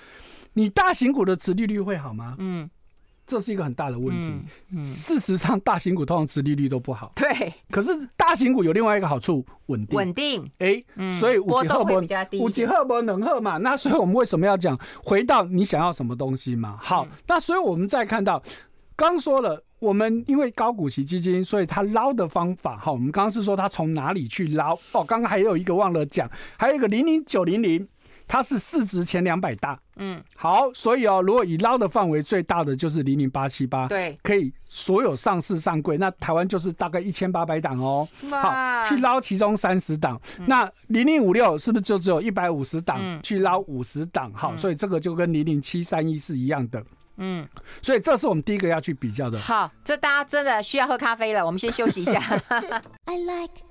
[0.52, 2.36] 你大型股的殖利率会好吗？
[2.38, 2.70] 嗯。
[3.26, 4.20] 这是一个很大的问题。
[4.20, 7.10] 嗯嗯、事实上，大型股通常殖利率都不好。
[7.16, 7.54] 对。
[7.70, 9.96] 可是大型股有另外一个好处，稳定。
[9.96, 10.50] 稳定。
[10.58, 12.04] 哎、所以五级赫伯，
[12.38, 13.56] 五级赫伯能赫嘛？
[13.56, 14.78] 那所以我们为什么要讲？
[15.02, 16.78] 回到你想要什么东西嘛？
[16.82, 18.42] 好，嗯、那所以我们再看到，
[18.94, 24.74] 刚说了，我们因为高股息基金，所以它捞的方法，哈，我们刚刚是说它从哪里去捞？
[24.92, 27.86] 哦，刚刚还有一个忘了讲，还有一个零零九零零。
[28.26, 29.78] 它是市值前两百大。
[29.96, 38.08] 嗯，好，所以哦，如果以捞的范围最大的就是零零八七八，对，可以所有上市上柜，那台湾就是大概一千八百档哦。
[38.30, 42.98] 好，去捞其中三十档，那零零五六是不是就只有一百五十档？
[43.22, 46.82] 去捞五十档，好，所以这个就跟零零七三一是一样的。
[47.16, 47.48] 嗯，
[47.82, 49.38] 所以这是我们第一个要去比较的。
[49.38, 52.20] 好，这大家真的需要喝咖啡了，我们先休息一下。
[53.06, 53.62] I like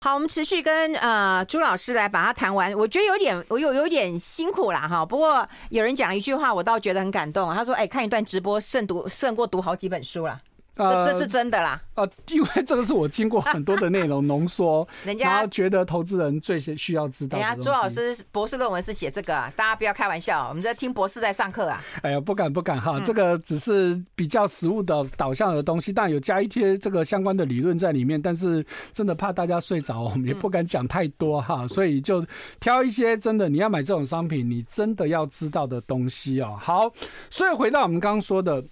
[0.00, 2.72] 好，我们持续跟呃朱老师来把它谈完。
[2.74, 5.04] 我觉得有点，我有有点辛苦啦哈。
[5.04, 7.52] 不过有人讲一句话，我倒觉得很感动。
[7.52, 10.40] 他说：“哎、欸，看一段直播胜读胜过读好几本书了。”
[10.76, 17.38] 这这是真的啦，呃，因为这个是我经过很多的内容浓缩， 人家觉得投资人最先需要知道。
[17.38, 21.82] 人家朱老师博士论文是写这个，大家不要开玩笑，我们在听博士在上课啊。
[22.02, 28.62] 哎呀，不敢不敢哈，这个只是比较实务的导向的东西，但有加一些这个相关的理论在里面，但是
[28.92, 32.22] 真的怕大家睡着，我们也不敢讲太多哈，所以就
[32.60, 36.54] 挑一些真的你要买这种商品，你真的要知道的东西哦。
[36.60, 36.92] 好，
[37.30, 38.62] 所以回到我们刚刚说的。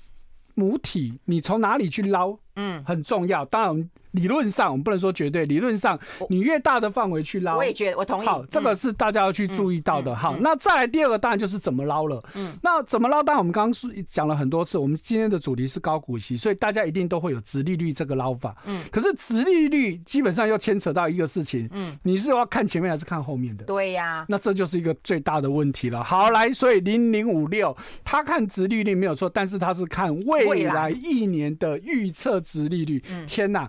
[0.55, 2.39] 母体，你从哪里去捞？
[2.57, 3.45] 嗯，很重要。
[3.45, 3.91] 当然。
[4.15, 5.45] 理论上，我们不能说绝对。
[5.45, 5.99] 理论上，
[6.31, 8.27] 你越大的范围去捞，我也觉得我同意。
[8.29, 10.15] 好，这个是大家要去注意到的。
[10.15, 12.23] 好，那再来第二个，当然就是怎么捞了。
[12.35, 13.21] 嗯，那怎么捞？
[13.25, 14.79] 当然我们刚刚是讲了很多次。
[14.79, 18.55] 我们今天的主题是高股息，所以大家一定都会有直利率这个捞法。
[18.67, 21.69] 嗯，可是直利率基本上又牵扯到一个事情。
[21.73, 23.65] 嗯，你是要看前面还是看后面的？
[23.65, 24.25] 对呀。
[24.29, 26.05] 那这就是一个最大的问题了。
[26.05, 33.03] 好，来，所以零零五六，他看直利率没有错，但是他是看未来一年的预测殖利率。
[33.09, 33.69] 嗯，天哪！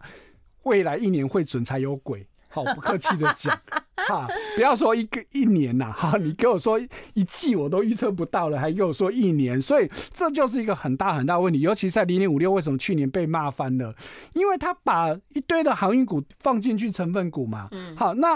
[0.63, 3.55] 未来一年会准才有鬼，好不客气的讲，
[4.09, 6.79] 哈，不要说一个一年呐，哈，你给我说
[7.13, 13.95] 一季我都预测不到了，还给我说一年，所以这就是一个很大很大的问题，尤其在零零五六，为什么去年被骂翻了？
[14.33, 18.33] 因为他把一堆的航运股放进去成分股嘛，嗯，好，那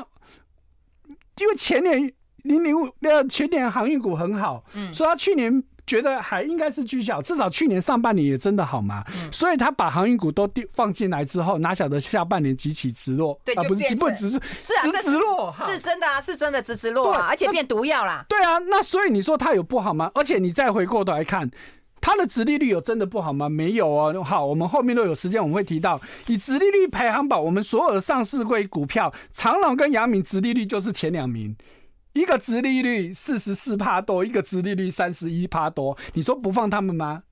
[1.39, 5.63] 因为前年零零五那前年航运股很好，嗯，所以他去年。
[5.89, 13.41] 觉得还应该是绩效，至少去年上半年也真的好嘛，嗯、所以他把航运股都放进来之后，哪晓得下半年急起直落？
[13.43, 14.39] 对，啊、不是不直是
[14.83, 18.23] 直直落，是真的啊，是真的直直落啊，而且变毒药啦。
[18.29, 20.11] 对啊，那所以你说它有不好吗？
[20.13, 21.49] 而且你再回过头来看，
[21.99, 23.49] 它的殖利率有真的不好吗？
[23.49, 24.23] 没有哦。
[24.23, 31.55] 好，我们后面都有时间，我们会提到以殖利率排行榜，我们所有的上市柜股票，长荣跟阳明殖利率就是前两名。
[32.13, 37.23] 一个殖利率四十四趴多，一个殖利率三十一趴多，你说不放他们吗？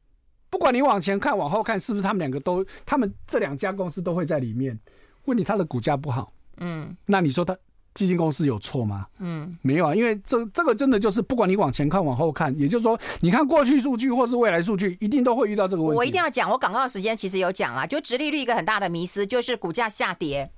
[0.50, 4.80] 不管你往前看、往后看，是不是他们两个都，他们这两家公司都会在里面？
[5.26, 7.58] 问你，他的股价不好，嗯，那你说他
[7.94, 9.08] 基金公司有错吗？
[9.20, 15.98] 嗯，没有啊，因为这这个真的就是不管你往前看、往后看，也就是说，你看过去数据或是未来数据，一定都会遇到这个问题。
[15.98, 20.50] 我一定要讲，我广告时间其实有讲啊，就直利率一个很大的迷思，就是股价下跌，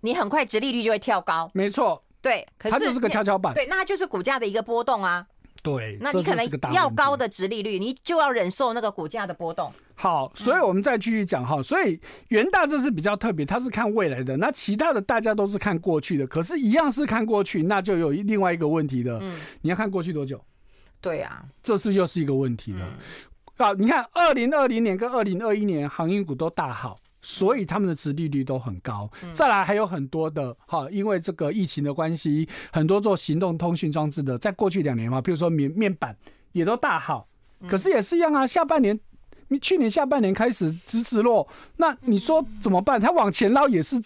[0.00, 1.50] 你很快直利率就会跳高。
[1.52, 2.02] 没错。
[2.20, 3.54] 对，可是它就是个跷跷板。
[3.54, 5.26] 对，那它就是股价的一个波动啊。
[5.60, 9.72] 对，那你可能要高的值利率，你就要忍受那个股价的波动。
[9.96, 11.56] 好，所以我们再继续讲哈。
[11.56, 14.36] 嗯、所以元大这是比较特别，它是看未来的。
[14.36, 19.18] 那其他的大家都是看过去的，可是，一样是看过去，那就有另外一个问题的。
[19.20, 20.40] 嗯，你要看过去多久？
[21.00, 22.84] 对啊，这是又是一个问题了。
[23.56, 27.00] 啊、嗯，你看，二零二零年跟二零二一年航运股都大好。
[27.30, 36.16] 所以他们的殖利率都很高，再来还有很多的哈，因为这个疫情的关系，很多做行动通讯装置的，在过去两年嘛，比如说面面板
[36.52, 37.28] 也都大好，
[37.68, 38.98] 可是也是一样啊，下半年。
[39.50, 43.00] 你去年下半年开始直直落，那你说怎么办？
[43.00, 43.96] 它往前捞也是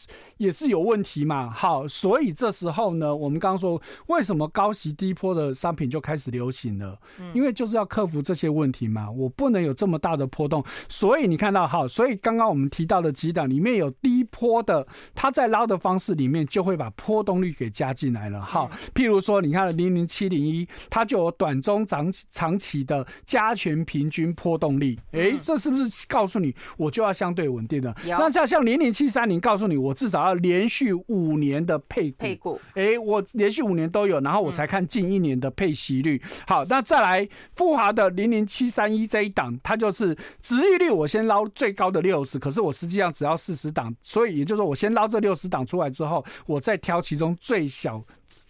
[0.43, 1.49] 也是有问题嘛。
[1.49, 6.99] 好，所以这时候呢，我们刚刚说为什么高息低坡的商品就开始流行了？
[7.33, 9.09] 因为就是要克服这些问题嘛。
[9.09, 18.41] 我不能有这么大的波动，所以你看到好，所以刚刚我们提到的几档里面有低坡的，它在捞的方式里面就会把波动率给加进来了。
[18.41, 25.39] 好，譬如说你看零零七零一，它就有短中长长期的加权平均波动率，诶。
[25.41, 27.95] 这是不是告诉你我就要相对稳定的？
[28.07, 32.17] 那像像零零七三零告诉你，我至少要连续五年的配股。
[32.19, 36.21] 配股，哎，我连续五年都有，然后我才看近一年的配息率。
[36.47, 48.03] 好，那再来富华的零零七三一这一档，它就是值利率，我先捞最高的六十，可是我实际上只要四十档，所以也就是说，我先捞这六十档出来之后，我再挑其中最小。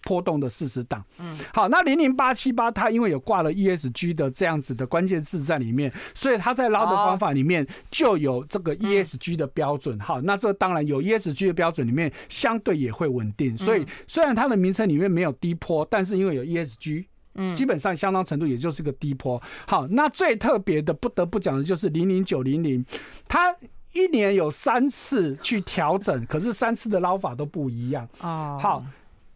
[0.03, 9.99] 波动的四十档，嗯，好，那零零八七八它因为有挂了 ESG 的这样子的关键字在里面，所以它在捞的方法里面就有这个 ESG 的标准。
[10.01, 13.57] 好，那这当然有 ESG 的标准里面相对也会稳定。
[13.57, 19.41] 所以虽然它的名称里面没有低坡，但是因为有 ESG，嗯，基本上相当程度也就是个低坡。
[19.67, 22.85] 好，那最特别的不得不讲的就是零零九零零，
[23.29, 23.55] 它。
[23.95, 28.09] 一年有三次去调整，可是三次的捞法都不一样。
[28.21, 28.83] 哦，好，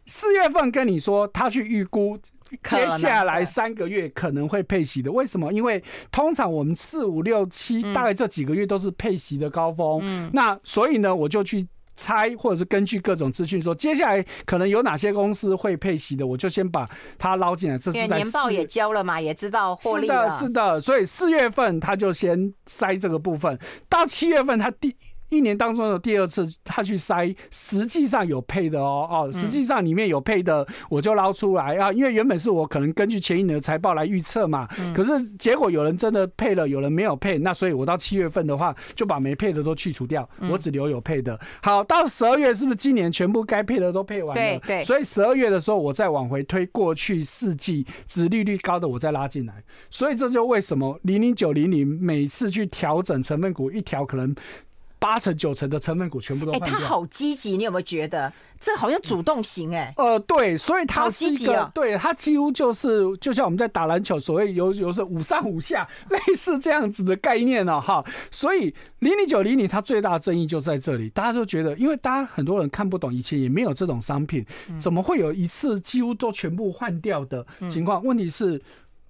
[0.07, 2.19] 四月份跟你说他去预估。
[2.62, 5.53] 接下来三个月可能会配息的，为什么？
[5.53, 11.66] 因为通常我们四五六七大概这几个月都是配息的高峰，嗯，那所以呢，我就去
[11.97, 16.88] 猜，或者是根据各种资讯说，接下来可能有哪些公司会配息的，我就先把
[17.19, 17.77] 它捞进来。
[17.77, 20.31] 这是在年报也交了嘛，也知道获利了。
[20.31, 24.95] 是的，是的，所以四月份他就先筛这个部分，到七月份他第。
[25.28, 31.92] 一年当中的第二次，他去筛，实际上有配的哦哦，实际上里面有配的，我就捞出来啊。
[31.92, 41.38] 因为原本是我可能根据前一年的财报来预测嘛，可是结果有人真的配了，有人没有配，那所以我到七月份的话，就把没配的都去除掉，我只留有配的。
[41.62, 44.34] 好，到十二月是不是今年全部该配的都配完了？
[44.34, 44.84] 对对。
[44.84, 49.62] 所以十二月的时候，我再往回推过去四季值利率高的，我再拉进来。
[49.90, 54.34] 所以这就为什么零零九零零每次去调整成分股一调可能。
[54.98, 56.68] 八成九成的成分股全部都换掉。
[56.68, 59.74] 哎，他好积极，你有没有觉得这好像主动型？
[59.74, 68.04] 哎，呃，对，所以他好积极哦，对，他几乎就是就像我们在打篮球，所谓有有时候五上五下，类似这样子的概念呢，哈。
[68.30, 74.44] 所以零零九零零它最大的争议就在这里，大家都觉得，因为大家很多人看不懂，以前也没有这种商品，
[74.78, 78.02] 怎么会有一次几乎都全部换掉的情况？
[78.02, 78.61] 问题是。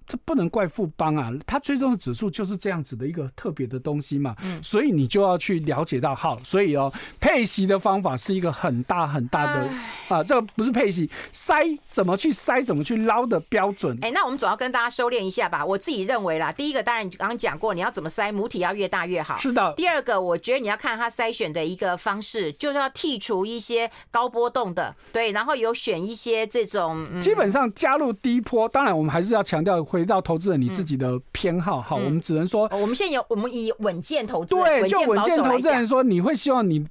[0.07, 9.69] 这不能怪富邦啊，它最终的指数就是这样子的一个特别的东西嘛，嗯，所以你就要去了解到，好，所以哦，配息的方法是一个很大很大的
[10.07, 13.97] 啊，这个不是配息，筛怎么去筛，怎么去捞的标准。
[14.01, 15.65] 哎，那我们总要跟大家收敛一下吧。
[15.65, 19.37] 我自己认为啦，第一个当然你刚刚讲过，你要怎么筛，母体要越大越好。
[19.37, 19.73] 是的。
[19.75, 28.69] 第二个，我觉得你要看它筛选的一个方式，就是要剔除一些高波动的，对，然后有选一些这种，嗯、基本上加入低波。
[28.69, 29.77] 当然，我们还是要强调。
[29.97, 36.85] 回到投资人你自己的偏好，好，我们只能说，我们现在有我们以稳健投资，对，就稳健投资人说，你会希望你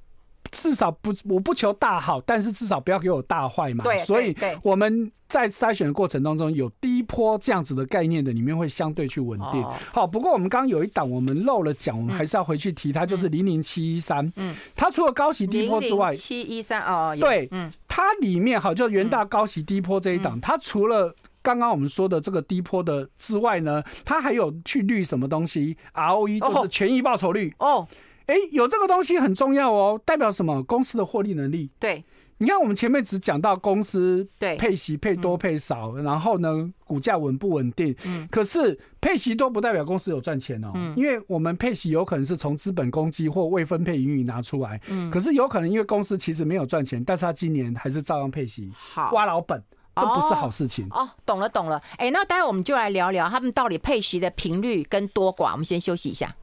[0.51, 3.85] 至少不，我不求大好，但是至少不要给我大坏嘛。
[3.85, 9.63] 对，所以我们在筛选的过程当中，有低波这样子的概念的里面会相对去稳定。
[9.93, 21.13] 好，不过我们刚刚有一档我们漏了讲，我们还是要回去提它，就是零零七一三，嗯，它除了高息低波之外，七一三哦，对，嗯，它里面好，就元大高息低波这一档，它除了
[21.47, 27.87] 刚刚我们说的这个低坡的之外呢，它还有去滤什么东西？ROE 就是权益报酬率哦。
[28.25, 30.61] 哎，有这个东西很重要哦，代表什么？
[30.63, 31.69] 公司的获利能力。
[31.79, 32.03] 对，
[32.39, 37.95] 你看我们前面只讲到公司对配息配多配少，然后呢股价稳不稳定？
[38.03, 49.63] 嗯，可是配息多不代表公司有赚钱哦，嗯，因为我们配息有可能是从资本公积或未分配盈余拿出来，嗯，可是有可能因为公司其实没有赚钱，但是他今年还是照样配息，好挖老本。
[49.99, 51.81] 这不是好事情哦，哦，懂了懂了。
[51.97, 55.51] 哎，那待会我们就来聊聊他们到底配息的频率跟多寡。
[55.51, 56.35] 我们先休息一下。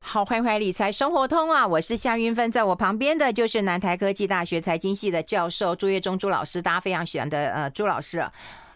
[0.00, 1.66] 好，欢迎回理财生活通啊！
[1.66, 8.24] 我是夏云芬，在我旁边的就是南台科技大学财经系的教授朱业忠朱老师，大家非常喜欢的呃朱老师。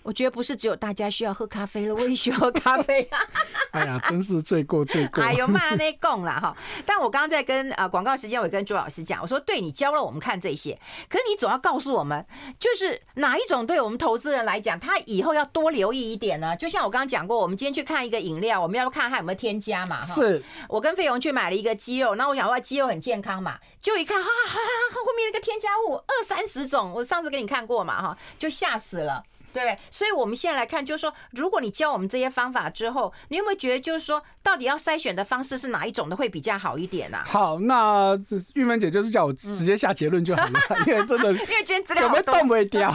[0.02, 3.08] 我觉得不是只有大家需要喝咖啡了，我也需要喝咖啡。
[3.72, 5.22] 哎呀，真是罪过罪过。
[5.22, 6.56] 哎呦，妈那供了哈！
[6.84, 12.26] 但我刚刚在跟啊广告时间，我也跟朱老师讲，我说对，你教了我们看这些，可是你总要告诉我们，
[12.58, 16.56] 就是哪一种对我们投资人来讲，他以后要多留意一点呢？
[16.56, 20.04] 就像我刚刚讲过，我们今天去看一个饮料，我们要看它有没有添加嘛？
[20.06, 20.42] 是。
[20.68, 29.22] 我跟费勇去买了一个鸡肉，那我想说鸡肉很健康嘛，就一看，哈哈哈，后面那个添加物二三十种，我上次给你看过嘛，哈，就吓死了。
[29.52, 37.24] 对，所以我们现在来看，就是说，如果你教我们这些方法之后，你有没有觉得，就是说，到底要筛选的方式是哪一种的会比较好一点呢、啊？
[37.26, 38.18] 好，那
[38.54, 42.94] 玉芬姐就是叫我直接下结论就好了，嗯、 因为真的，因为今天资料有没有动不掉，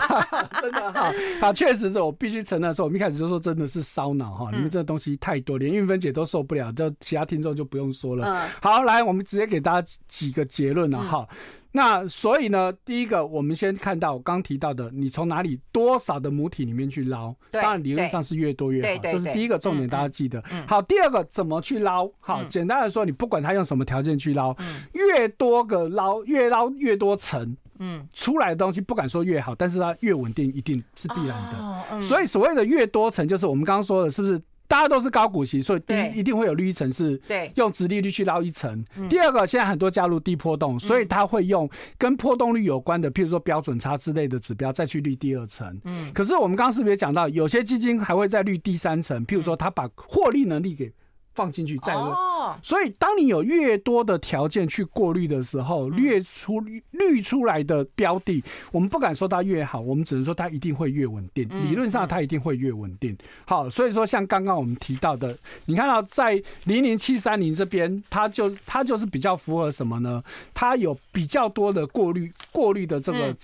[0.61, 8.27] 真的哈，好，确实是我必须承认说，我们一开始就说真的是烧脑哈，你们这个东西太多，连玉芬姐都受不了，就其他听众就不用说了。
[8.27, 11.27] 嗯、好，来，我们直接给大家几个结论了哈。
[11.31, 11.37] 嗯
[11.75, 20.41] 那所以呢，第一个我们先看到我刚提到的，你从哪里多少的母体里面去捞，当然理论上是越多越好，这是第一个重点，大家记得。
[20.65, 22.09] 好，第二个怎么去捞？
[22.21, 24.55] 好，简单的说，你不管他用什么条件去捞，
[24.93, 32.01] 越多个捞，越捞越多层，嗯，出来的东西不敢说越好，但是它越稳定，一定是必然的。
[32.01, 34.41] 所以所谓的越多层，就是我们刚刚说的，是不是？
[34.67, 37.19] 大家都是高股息，所以第一一定会有绿一层是
[37.55, 38.83] 用直利率去捞一层。
[39.09, 45.79] 第二个，现在很多加入低波动，所以他会用跟波动率有关的，譬如说标准差之类的指标再去滤第二层。
[45.83, 49.25] 嗯，可是我们刚刚是不是也讲到，有些基金还会再滤第三层？
[49.25, 50.91] 譬如说他把获利能力给
[51.35, 56.61] 放进去再，再好，所以当你有越多的条件去过滤的时候，滤出
[56.91, 61.47] 滤出来的标的，我们不敢说它越好，我们只能说它一定会越稳定。
[61.49, 63.15] 理论上它一定会越稳定。
[63.45, 70.23] 好，所以说像刚刚我们提到的，你看到在零零七三零这边，它就它就是比较符合什么呢？
[70.53, 73.35] 它有比较多的过滤过滤的这个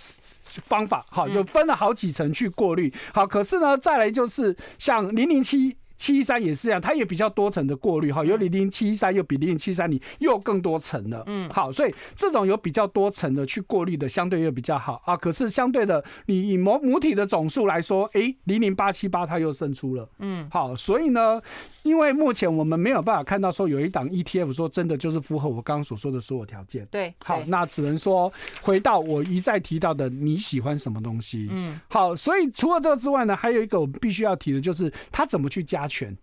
[0.66, 2.94] 方法，好，就分了好几层去过滤。
[3.14, 5.76] 好，可是呢，再来就是像零零七。
[6.02, 11.24] 七一三也是这样，它也比较多层的过滤哈，有零零七一三又比零零七三零又更多层了。
[11.28, 15.16] 嗯，好，所以这种有比较多层的去过滤的，相对又比较好啊。
[15.16, 20.10] 可是相对的，你以母母体的总数来说，诶，零零八七八它又胜出了。
[20.18, 21.40] 嗯，好，所以呢。
[21.84, 26.88] 因为目前我们没有办法看到说有一档 ETF 说真的就是符合我刚刚所说的所有条件。
[26.92, 28.32] 对，好，那只能说
[28.62, 31.48] 回到我一再提到的你喜欢什么东西。
[31.50, 36.18] 嗯，好，所以除了这个之外呢，还有一个我们必须要提的就是它怎么去加权。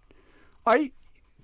[0.65, 0.91] 哎。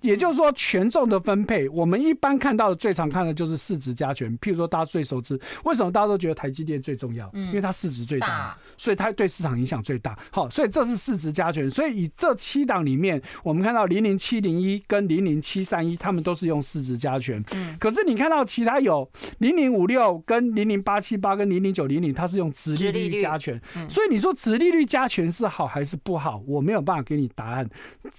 [0.05, 4.37] 也就是说，权重的分配，我们一般看到的最常看的就是市值加权。
[4.39, 7.27] 譬如说，大家最熟知，为什么大家都觉得台积电最重要？
[7.33, 10.15] 嗯，因为它市值最大，所以它对市场影响最大。
[10.31, 11.67] 好，所以这是市值加权。
[11.67, 17.43] 所以以这七档里面，我们看到零零七零一跟零零七三一，他们都是用市值加权。
[17.55, 23.59] 嗯，可是你看到其他有零零五六跟零零八七八跟零零九零零，它是用殖利率加权。
[23.89, 26.43] 所以你说殖利率加权是好还是不好？
[26.45, 27.67] 我没有办法给你答案。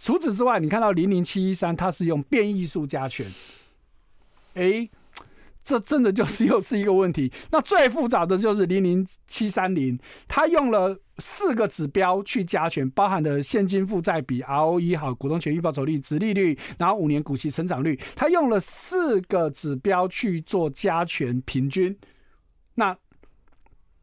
[0.01, 1.76] 除此之外，你看到零零七一三。
[1.77, 3.27] 它是用变异数加权，
[4.55, 4.89] 哎，
[5.63, 7.31] 这真的就是又是一个问题。
[7.53, 21.97] 那最复杂的就是零零七三零，它用了四个指标去加权，包含的现金负债比、ROE 好、股东权益报酬率、殖利率，然后五年股息成长率，它用了四个指标去做加权平均。
[22.75, 22.97] 那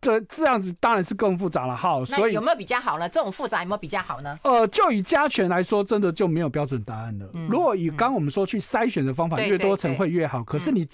[0.03, 3.09] 这这样子当然是更复杂了哈，所以有没有比较好呢？
[3.09, 4.37] 这种复杂有没有比较好呢？
[4.43, 7.29] 呃，就以加权来说，真的就没有标准答案了。
[7.33, 10.43] 嗯、如果以刚刚我们说去筛选的方法，越多层会越好。
[10.43, 10.87] 可是你，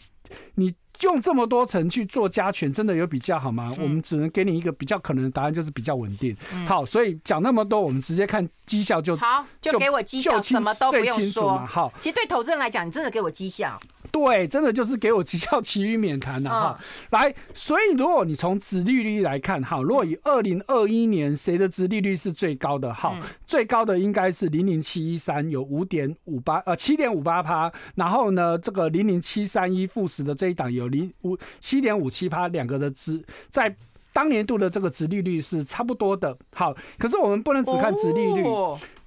[0.55, 0.73] 你。
[1.01, 3.73] 用这么多层去做加权，真的有比较好吗？
[3.77, 6.35] 嗯、我们只能给你一个比较可能的答案，就是比较稳定。
[6.53, 11.57] 嗯、好，所以讲那么多，我们直接看绩效就好，就给我绩效，什么都不用说。
[11.59, 13.79] 好，其实对投资人来讲，你真的给我绩效，
[14.11, 16.79] 对，真的就是给我绩效，其余免谈了哈。
[17.11, 22.93] 来，所以如果你从殖利率来看，哈，如果以二零二一年谁的殖利率是最高的？
[22.93, 27.71] 哈，最高的应该是零零七一三，有五点五八，呃，七点五八趴。
[27.95, 30.89] 然后呢，这个零零七三一富十的这一档有。
[30.89, 33.75] 零五七点五七趴，两个的殖在
[34.11, 36.35] 当年度的这个殖利率是差不多的。
[36.51, 38.43] 好，可是我们不能只看殖利率，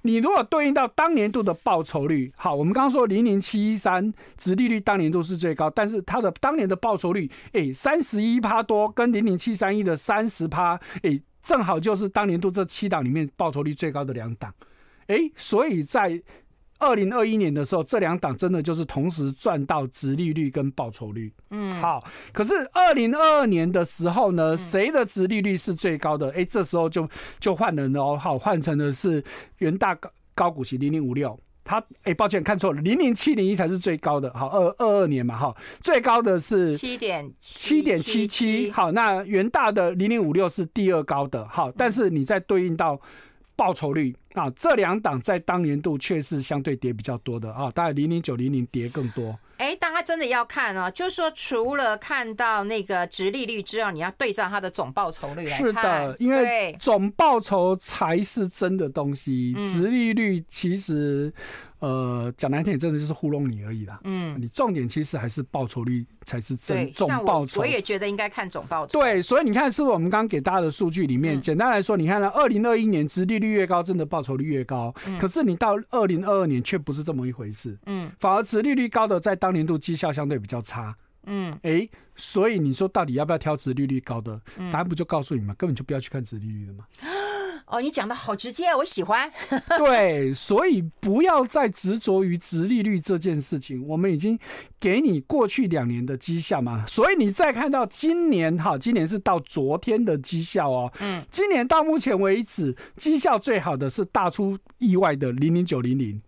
[0.03, 14.53] 你如果对应到当年度的报酬率，好，我们刚刚说零零七一三殖利率当年度是最高，但是它的当年的报酬率，诶，三十一趴多，跟零零七三一的三十趴，诶，正好就是当年度这七档里面报酬率最高的两档，
[15.07, 16.21] 诶，所以在。
[16.83, 21.31] 二零二一年的时候，这两档真的就是同时赚到殖利率跟报酬率。
[21.49, 22.03] 嗯，好。
[22.33, 26.29] 可是二零二二年的时候呢，谁的殖利率是最高的？
[26.31, 27.09] 哎，这时候就
[27.39, 28.17] 就换人了哦。
[28.17, 29.23] 好，换成的是
[29.59, 31.39] 元大高高股息零零五六。
[31.63, 34.31] 他哎，抱歉看错了，零零七零一才是最高的。
[34.33, 38.69] 好，二二二年嘛，哈，最高的是七点七点七七。
[38.69, 41.47] 好，那元大的零零五六是第二高的。
[41.47, 42.99] 好，但是你再对应到。
[43.55, 49.37] 报酬率啊，这两档在当年度却是相对跌比较多的啊，大概零零九零零跌更多。
[49.63, 55.67] 哎、欸，大家真的要看啊，就是说除了看到那个殖利率之外，你要对照它的总报酬率来看。
[55.67, 61.33] 是的，因为总报酬才是真的东西，殖利率其实。
[61.79, 63.99] 呃，讲难听点，真的就是糊弄你而已啦。
[64.05, 67.59] 嗯，你重点其实还是报酬率才是真总报酬。
[67.59, 69.01] 我也觉得应该看总报酬。
[69.01, 74.95] 对，所以你看，是不是我们刚刚给大家的数据里面，简单来说，你看呢，二零二一年殖利率越高，真的报酬率越高。
[75.19, 77.77] 可是你到二零二二年却不是这么一回事。
[77.87, 80.95] 嗯，反而殖利率高的在当年度绩效相对比较差。
[81.25, 81.87] 嗯，哎，
[82.17, 84.41] 所以你说到底要不要挑值利率高的？
[84.73, 85.55] 答案不就告诉你吗？
[85.57, 86.85] 根本就不要去看值利率了嘛？
[87.65, 89.31] 哦，你讲的好直接，我喜欢。
[89.79, 93.87] 对，所以不要再执着于值利率这件事情。
[93.87, 94.37] 我们已经
[94.81, 100.91] 给你过去两年的绩效嘛，所以你再看到今年，哈，今年是到昨天的绩效哦。
[100.99, 106.19] 嗯，今年到目前为止，绩效最好的是大出意外的零零九零零。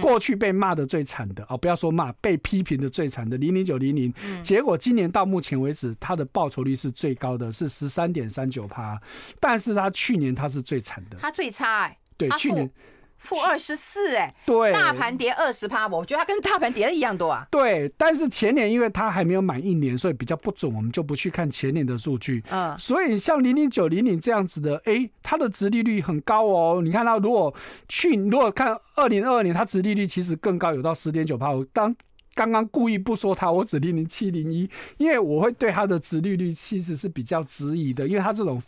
[0.00, 4.12] 过去被骂的最惨的啊，不要说骂，被批评的最惨的零零九零零，
[4.42, 9.00] 结果今年到目前为止，它的报酬率是最高的，是十三点三九趴，
[9.40, 12.70] 但是它去年它是最惨的，它最差哎、欸，对，去年。
[13.18, 17.46] 负二十四哎，对，大盘跌二十趴，我觉得它跟大盘跌的一样多啊。
[17.50, 22.42] 对，但是前年因为它还没有满一年，所以比较不准，我们就不去看前年的数据。
[22.50, 26.80] 嗯，所以像零零九零零这样子的，哎、欸，它的殖利率很高哦。
[26.82, 27.54] 你看它如果
[27.88, 31.48] 去，如果看二零二二年，它殖利率其实更高，有到十点九趴。
[31.72, 31.94] 当
[32.34, 38.62] 刚刚故意不说它，我指零零七零一，因为我会对它的殖利率其实是比较质疑的，因为它这种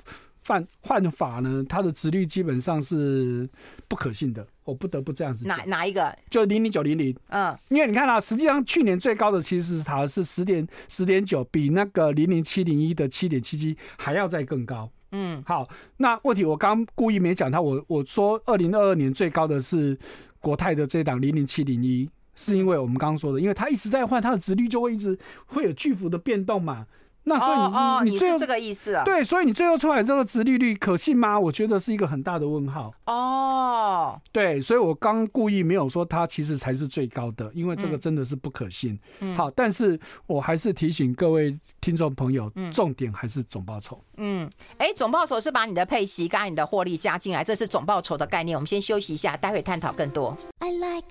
[0.46, 3.48] 换换法呢，它的值率基本上是
[3.86, 5.46] 不可信的，我不得不这样子。
[5.46, 6.16] 哪哪一个？
[6.28, 14.90] 就零零九零零，嗯，因为你看啊，实际上去年最高的其实是它是十点十点九，比那个零零七零一的七点七七还要再更高。
[15.12, 15.68] 嗯，好，
[15.98, 19.98] 那问题我刚故意没讲它，我我说二零二二年最高的是
[20.40, 26.86] 国泰的这档零零七零一，是因为我们刚刚说的，因为它一直在换，它的值率就会一直会有巨幅的变动嘛。
[27.24, 29.04] 那所以你、哦哦、你最后这个意思啊？
[29.04, 31.38] 对，所以你最后出来这个殖利率可信吗？
[31.38, 32.92] 我觉得是一个很大的问号。
[33.06, 38.98] 哦，对，所以我刚故意没有说它其实才是最高的，因为这个真的是不可信。
[39.20, 44.02] 嗯、好，但是我还是提醒各位听众朋友，重点还是总报酬。
[44.16, 44.48] 嗯，
[44.78, 48.56] 哎、欸，总报酬是把你的配息跟你的获利加进来，这是总报酬的概念。
[48.56, 50.36] 我们先休息一下，待会探讨更多。
[50.58, 51.08] I like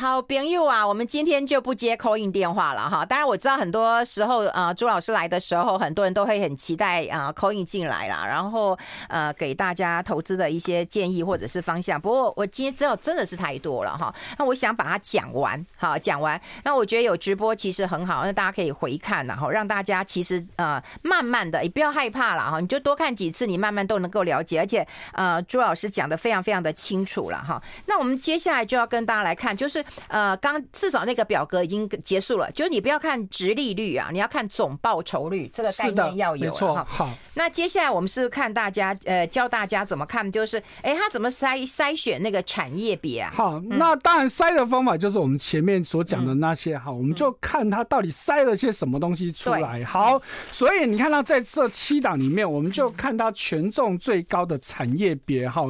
[0.00, 3.04] 好朋友啊，我们今天就不接口音电话了哈。
[3.04, 8.78] 当然我知道很多时候啊，朱老师来的时候，很多人都会很期待啊口音进来啦，然后
[9.08, 12.00] 呃给大家投资的一些建议或者是方向。
[12.00, 16.40] 不过我今天知道真的是太多了哈，那我想把它讲完，好讲完。
[16.64, 24.60] 那我觉得有直播其实很好，那大家可以回看然后让大家其实呃慢慢的，也不要害怕了哈，你就多看几次，你慢慢都能够了解。
[24.60, 27.62] 而且呃朱老师讲的非常非常的清楚了哈。
[27.84, 29.84] 那我们接下来就要跟大家来看，就是。
[30.08, 36.50] 呃，刚至少那个表格已经结束了，就是你不要看殖利率啊，你要看总报酬率，这个概念要有。
[36.50, 37.10] 没错，好。
[37.34, 43.30] 那接下来我们是看大家，呃，教大家怎么看，就是，哎，他怎么筛筛选那个产业别啊？
[43.34, 49.84] 好，那当然筛的方法就是我们前面所讲的那些，哈、嗯，我们就看他到底筛了些什么东西出来。
[49.84, 50.20] 好，
[50.50, 55.62] 所以你看到在这七档里面，我们就看他权重最高的产业别，哈，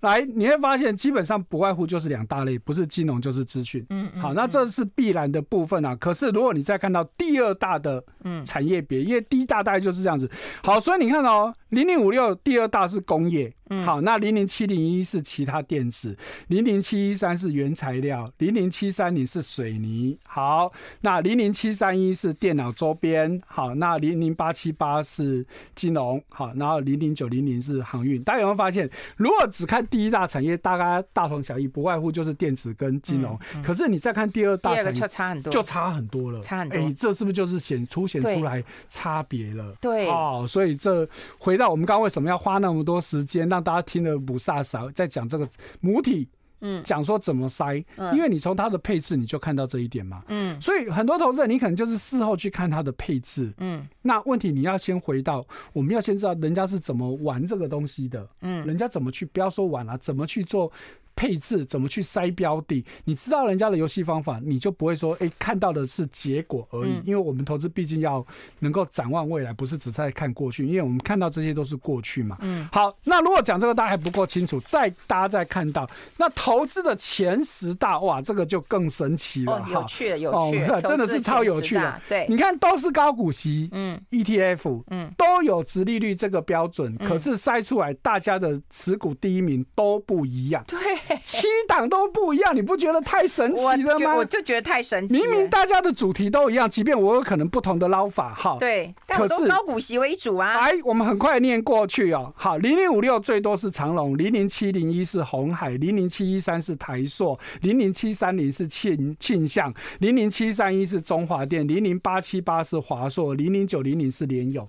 [0.00, 3.84] 来你会发现基本上不外乎就是两大类，不是金融就是资讯。
[3.90, 5.94] 嗯，好，那这是必然的部分啊。
[5.96, 10.30] 可是如果你再看到第二大的嗯产业别，因为第一大大概就是这样子。
[10.62, 13.52] 好，所以你看哦，零零五六第二大是工业。
[13.84, 16.16] 好，那零零七零一是其他电子，
[16.48, 20.18] 零零七一三是原材料，零零七三零是水泥。
[20.26, 23.40] 好，那零零七三一是电脑周边。
[23.46, 26.22] 好，那零零八七八是金融。
[26.28, 28.22] 好，然后零零九零零是航运。
[28.24, 33.34] 大家有没有发现，如果只看第一大产业，大概大同小异，不外乎就是电子跟金融。
[33.54, 36.76] 嗯嗯、可是你再看第二大产业，就差很多，就差很多了，差很多。
[36.76, 39.72] 哎、欸，这是不是就是显凸显出来差别了？
[39.80, 41.08] 对，哦，所以这
[41.38, 45.48] 回到我们刚刚为什么要花那么多时间让大家听了不飒飒在讲这个
[45.80, 46.28] 母体，
[46.60, 47.76] 嗯，讲说怎么塞，
[48.12, 60.70] 因为你从它的配置你就看到这一点嘛，嗯，所以很多投资人你可能就是事后去看它的配置，嗯，那问题你要先回到，我们要先知道人家是怎么玩这个东西的，嗯，人家怎么去不要说玩了，怎么去做。
[61.14, 62.84] 配置怎么去筛标的？
[63.04, 66.90] 你知道人家的游戏方法，你就不会说，哎、欸，看到的是结果而已。
[66.90, 68.24] 嗯、因为我们投资毕竟要
[68.60, 70.66] 能够展望未来，不是只在看过去。
[70.66, 72.36] 因为我们看到这些都是过去嘛。
[72.40, 72.68] 嗯。
[72.72, 79.52] 好，那如果讲这个大家还不够清楚，再大家再看到那投资的前十大，哇，这个就更神奇了。
[79.52, 82.00] 哦，有趣的，有趣的，哦，真的是超有趣的。
[82.08, 90.64] 对，你看都是高股息，嗯，ETF，嗯，都有殖利率这个标准，嗯、可是筛出来大家的持股第一名都不一样。
[90.66, 90.78] 对。
[91.24, 94.14] 七档都不一样，你不觉得太神奇了吗？
[94.14, 95.14] 我，我就觉得太神奇。
[95.14, 100.54] 明明大家的主题都一样，即便我有可能不同的捞法，哈，对，可是高股息为主啊。
[100.54, 102.32] 来，我们很快念过去哦。
[102.36, 114.66] 好，零零五六最多是长隆，零零七零一是红海，零零七一三是台硕，零零七三零是庆庆相，零零七三一是中华电，零零八七八是华硕，零零九零零是联咏。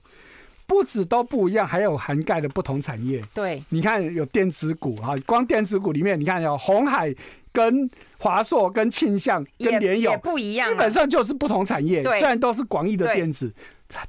[0.65, 3.21] 不止都不一样，还有涵盖的不同产业。
[3.33, 7.13] 对，你看有电子股啊，光电子股里面，你看有鸿海、
[7.51, 12.03] 跟华硕、跟庆象、跟联友不一样，基本上就是不同产业。
[12.03, 13.53] 虽然都是广义的电子，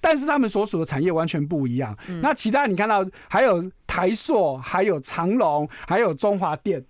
[0.00, 1.96] 但是他们所属的产业完全不一样。
[2.22, 6.84] 那其他你看到还有台硕、还有长隆、还有中华电。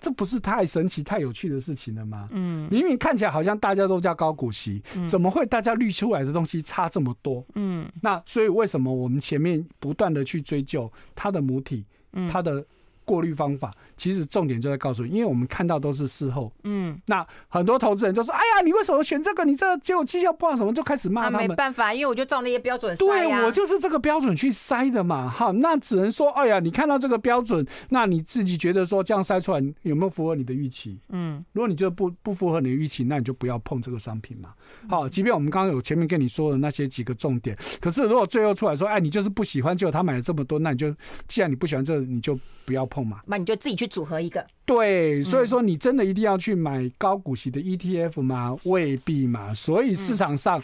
[0.00, 2.28] 这不是太神奇、太有趣的事情了吗？
[2.32, 7.44] 嗯，明明看起来好像大家都叫高股息，嗯、怎么会大家滤出来的东西差这么多？
[7.54, 12.64] 嗯，那所以为什么我们前面不断的去追究它的母体，嗯、它的？
[13.08, 19.46] 过滤方法其实重点就在告诉你，因为我们看到都是事后，嗯，那很多投资人就说：“哎呀，你为什么选这个？
[19.46, 22.98] 你这个结果绩效不好，什么就开始骂他们。”没办法，因为我就照那些标准筛。
[22.98, 25.26] 对，我就是这个标准去筛的嘛。
[25.26, 31.00] 好，那只能说，哎呀，你看到这个标准，那你自己觉得说这样筛出来有没有符合你的预期？
[31.08, 34.50] 嗯，如果你觉得不不符合你的预期，那你就不要碰这个商品嘛。
[34.88, 40.94] 好，即便我们刚刚有前面跟你说的那些几个重点，可是如果最后出来说，哎，你就是不喜欢，结果他买了这么多，那你就
[41.26, 42.97] 既然你不喜欢这个，你就不要碰。
[42.98, 43.20] 碰嘛。
[43.26, 44.44] 那你就自己去组合一个。
[44.64, 48.56] 对，所以说你真的一定要去买高股息的 ETF 吗？
[48.64, 49.54] 未必嘛。
[49.54, 50.62] 所以市场上，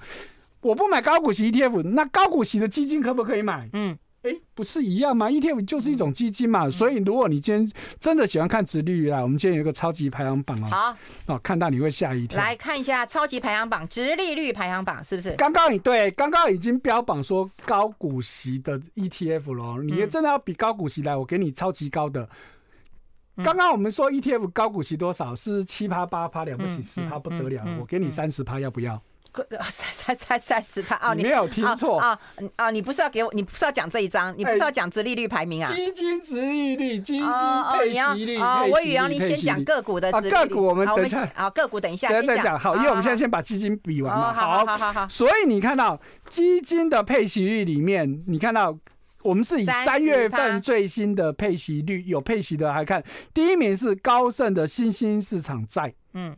[0.61, 3.69] 我不买高股息 ETF，那高股息的基金可不可以买？
[3.73, 3.97] 嗯。
[4.25, 7.71] 哎，不是一样吗？ETF 就是一种基金嘛，所以如果你今天
[8.01, 10.67] 真的喜欢看殖利率啊，我们今天有一个超级排行榜哦。
[10.67, 10.97] 好，
[11.27, 12.39] 哦，看到你会吓一跳。
[12.39, 15.33] 来看一下超级排行榜，殖利率排行榜是不是？
[15.33, 22.27] 刚刚你对，刚刚已经标榜说高股息的 ETF 了，你也真的要比高股息来，我给你超级高的。
[23.45, 25.35] 刚刚我们说 ETF 高股息多少？
[25.35, 29.03] 是七趴八趴了不起，十趴不得了，我给你三十趴，要不要？
[29.69, 32.17] 三三三三十趴哦，你没有听错啊
[32.57, 32.71] 啊！
[32.71, 35.73] 你不是要给我，你不是要讲这一张，你不是要讲殖利率排名啊？
[35.73, 37.27] 基金殖利率，基金
[37.73, 40.31] 配息率，哦，我以为你先讲个股的殖利率。
[40.31, 42.59] 个股我们等一下啊，个股等一下再讲。
[42.59, 44.33] 好，因为我们现在先把基金比完嘛。
[44.33, 45.09] 好好好好。
[45.09, 48.77] 所以你看到基金的配息率里面，你看到
[49.23, 56.37] 我们是以三月份最新的配息率有配息的来看，第一名是高盛的新兴市场债，嗯。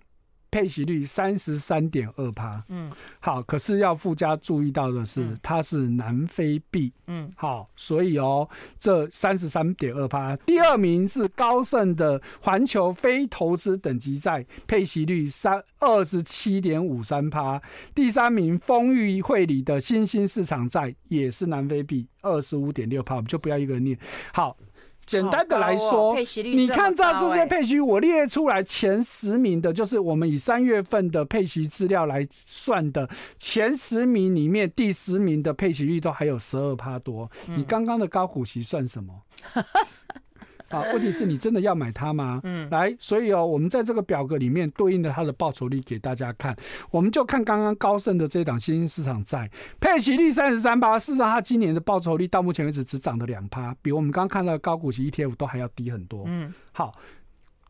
[0.57, 2.91] 配息率三十三点二趴，嗯，
[3.21, 8.49] 好，可是要附加注意到的是，嗯、它是南非币，嗯，好，所以哦，
[8.81, 17.61] 这三十三点二趴，第二名是高盛的环球非投资等级债，配息率三二十七点五三趴，
[17.95, 23.99] 第三名丰裕汇理的新兴市场债也是南非币，二十五点六趴，我们就不要一个人念，
[24.33, 24.57] 好。
[25.07, 37.31] 简单的来说，哦、你看到这些配息率，我列出来前十名的，就是我们以三月份的配息资料来算的前十名里面，第十名的配息率都还有十二趴多。
[37.47, 39.15] 你刚刚的高股息算什么？
[40.69, 42.41] 啊，问题是你真的要买它吗？
[42.45, 46.57] 嗯，来，所以哦，我们在这个表格里面对应的它的报酬率给大家看，
[46.91, 49.51] 我们就看刚刚高盛的这档新兴市场债
[49.81, 56.25] 配息率三十三趴，事实上它今年的报酬率到目前为止只涨了两趴，比我们刚刚看到的高股息 ETF 都还要低很多。
[56.27, 56.95] 嗯，好，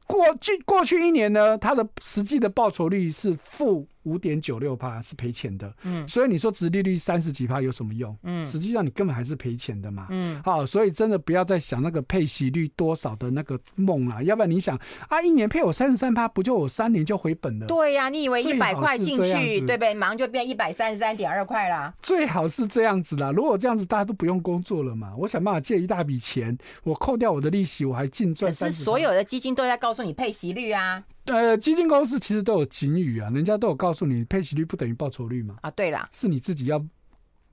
[0.06, 3.86] 过去过去一年呢，它的实际的报酬率是负。
[4.06, 8.16] 五点九六趴是赔钱的，嗯，所以你说殖利率三十几趴有什么用？
[8.22, 14.78] 嗯，实际上你根本还是赔钱的嘛，嗯，好，所以真的不要再想那个配息率多少的那个梦了，要不然你想
[15.08, 17.66] 啊，一年配我三十三趴，不就我三年就回本了？
[17.66, 19.92] 对呀，你以为一百块进去，对不对？
[19.92, 21.92] 马上就变一百三十三点二块啦。
[22.00, 25.12] 最好是这样子啦，如果这样子，大家都不用工作了嘛。
[25.16, 28.50] 我想办法借一大笔钱，我扣掉我的利息，我还净赚。
[28.50, 31.02] 可是所有的基金都在告诉你配息率啊。
[31.26, 35.56] 呃，基金公司其实都有警语啊，人家都有告诉你，配息率不等于报酬率嘛。
[35.60, 36.84] 啊，对啦，是你自己要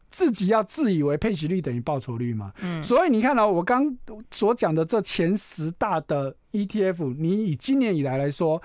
[0.10, 2.54] 自己要自以为配息率等于报酬率嘛。
[2.62, 3.98] 嗯，所以你看到、喔、我刚
[4.32, 8.62] 所讲的这前十大的 ETF，你以今年以来来说。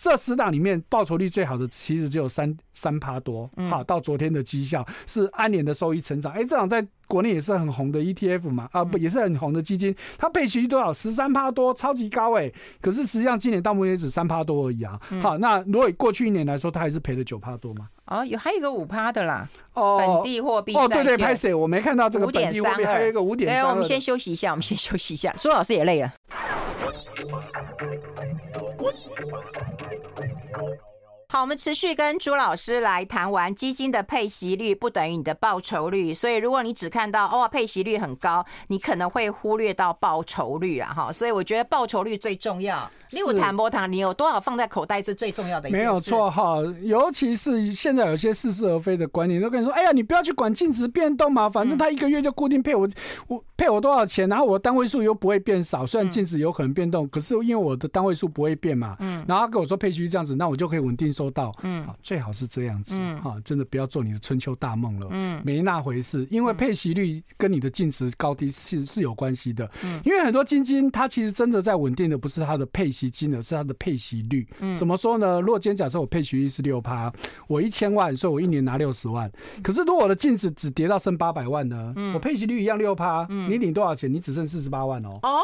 [0.00, 10.92] 这十档里面报酬率最好的其实只有三三趴多，好，到昨天的绩效是安联的收益成长，哎，这档在国内也是很红的 ETF 嘛，啊不也是很红的基金，它配息率多少？
[10.92, 17.88] 十三趴多，超级高哎，可是实际上今年到目前为止三趴多而已啊，好，那如果过去一年来说，它还是赔了九趴多吗？
[18.06, 21.52] 哦，有还有一个五趴的啦，哦，本地货币哦，对对，拍谁？
[21.52, 23.64] 我没看到这个本地货币，还有一个五点三二。
[23.64, 26.12] 对，我们先休息一下，我们先休息一下，苏老师也累了。
[28.88, 30.87] Listen if I don't the radio.
[31.30, 42.90] 好，我们持续跟朱老师来谈完基金的配息率不等于你的报酬率，所以如果你只看到哦配息率很高，你可能会忽略到报酬率啊哈，所以我觉得报酬率最重要。
[43.10, 45.86] 你有谈波谈，你有多少放在口袋是最重要的一件事。
[45.86, 52.88] 没有错哈，尤其是现在有些似是而非的观念，都跟你说，哎呀，你不要去管净值变动嘛，反正他一个月就固定配我，
[53.28, 73.08] 我配我多少钱，然后我的单位数又不会变少，虽然净值有可能变动，可是因为我的单位数不会变嘛，嗯，然后他跟我说配息率这样子，那我就可以稳定收到，嗯，好，最好是这样子，哈，真的不要做你的春秋大梦了，嗯，没那回事，因为配息率跟你的净值高低是是有关系的，嗯，因为很多基金它其实真的在稳定的不是它的配息。
[73.18, 75.40] 金额是它的配息率，嗯，怎么说呢？
[75.40, 77.12] 如果今天假设我配息率是六趴，
[77.48, 79.28] 我一千万，所以我一年拿六十万。
[79.62, 81.92] 可是如果我的净值只跌到剩八百万呢？
[81.96, 84.12] 嗯，我配息率一样六趴，嗯，你领多少钱？
[84.12, 85.18] 你只剩四十八万哦。
[85.22, 85.40] 哦，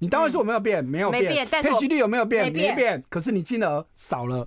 [0.00, 0.84] 你单位数有没有变？
[0.84, 1.46] 没有变。
[1.46, 2.52] 配息率有没有变？
[2.52, 3.02] 没变。
[3.08, 4.46] 可是你金额少了。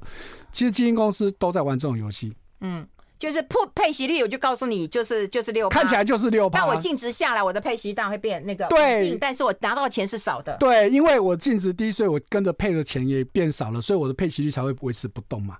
[0.51, 2.36] 其实基金公司都在玩这种游戏。
[2.60, 2.86] 嗯。
[3.20, 6.49] 就是配配息率，我就告诉你，就是就是六，看起来就是六。
[6.51, 10.58] 但我净值下来，我的配息率当然会变那个对，但是我拿到的钱是少的。
[10.58, 15.56] 对，因为我净值低，所以我跟着配的钱也变少了，所以我的配息率才会维持不动嘛。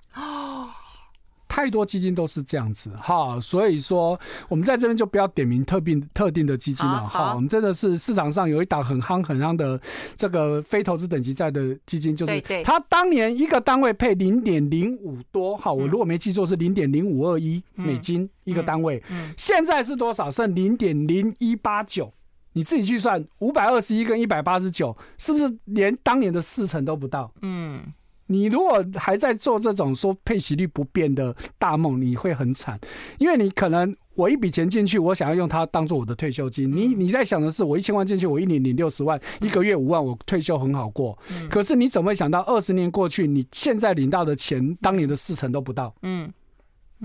[1.54, 7.36] 太多基金都是这样子哈，所以说我们在这边就不要点名特定特定的基金了哈。
[7.36, 9.80] 我们真的是市场上有一档很夯很夯的
[10.16, 19.04] 这个非投资等级债的基金，就是它当年一个单位配零点零五多哈，我如果没记错是零点零五二一美金一个单位，
[19.38, 20.32] 现在是多少？
[20.32, 22.12] 剩零点零一八九。
[22.56, 27.32] 你自己去算，五百二十一跟一百八十九，是不是连当年的四成都不到？
[27.41, 27.82] 嗯，
[28.28, 32.80] 你如果还在做这种说配息率不变的大梦，你会很惨，
[33.20, 36.72] 因为你可能我一笔钱进去，我想要用它当做我的退休金。
[36.72, 41.18] 你你在想的是，我一千万进去，我一年领六十万，一个月五万，我退休很好过。
[41.50, 45.94] 可是你怎么会想到二十年过去，你现在领到的钱，当年的四成都不到？
[46.04, 46.32] 嗯。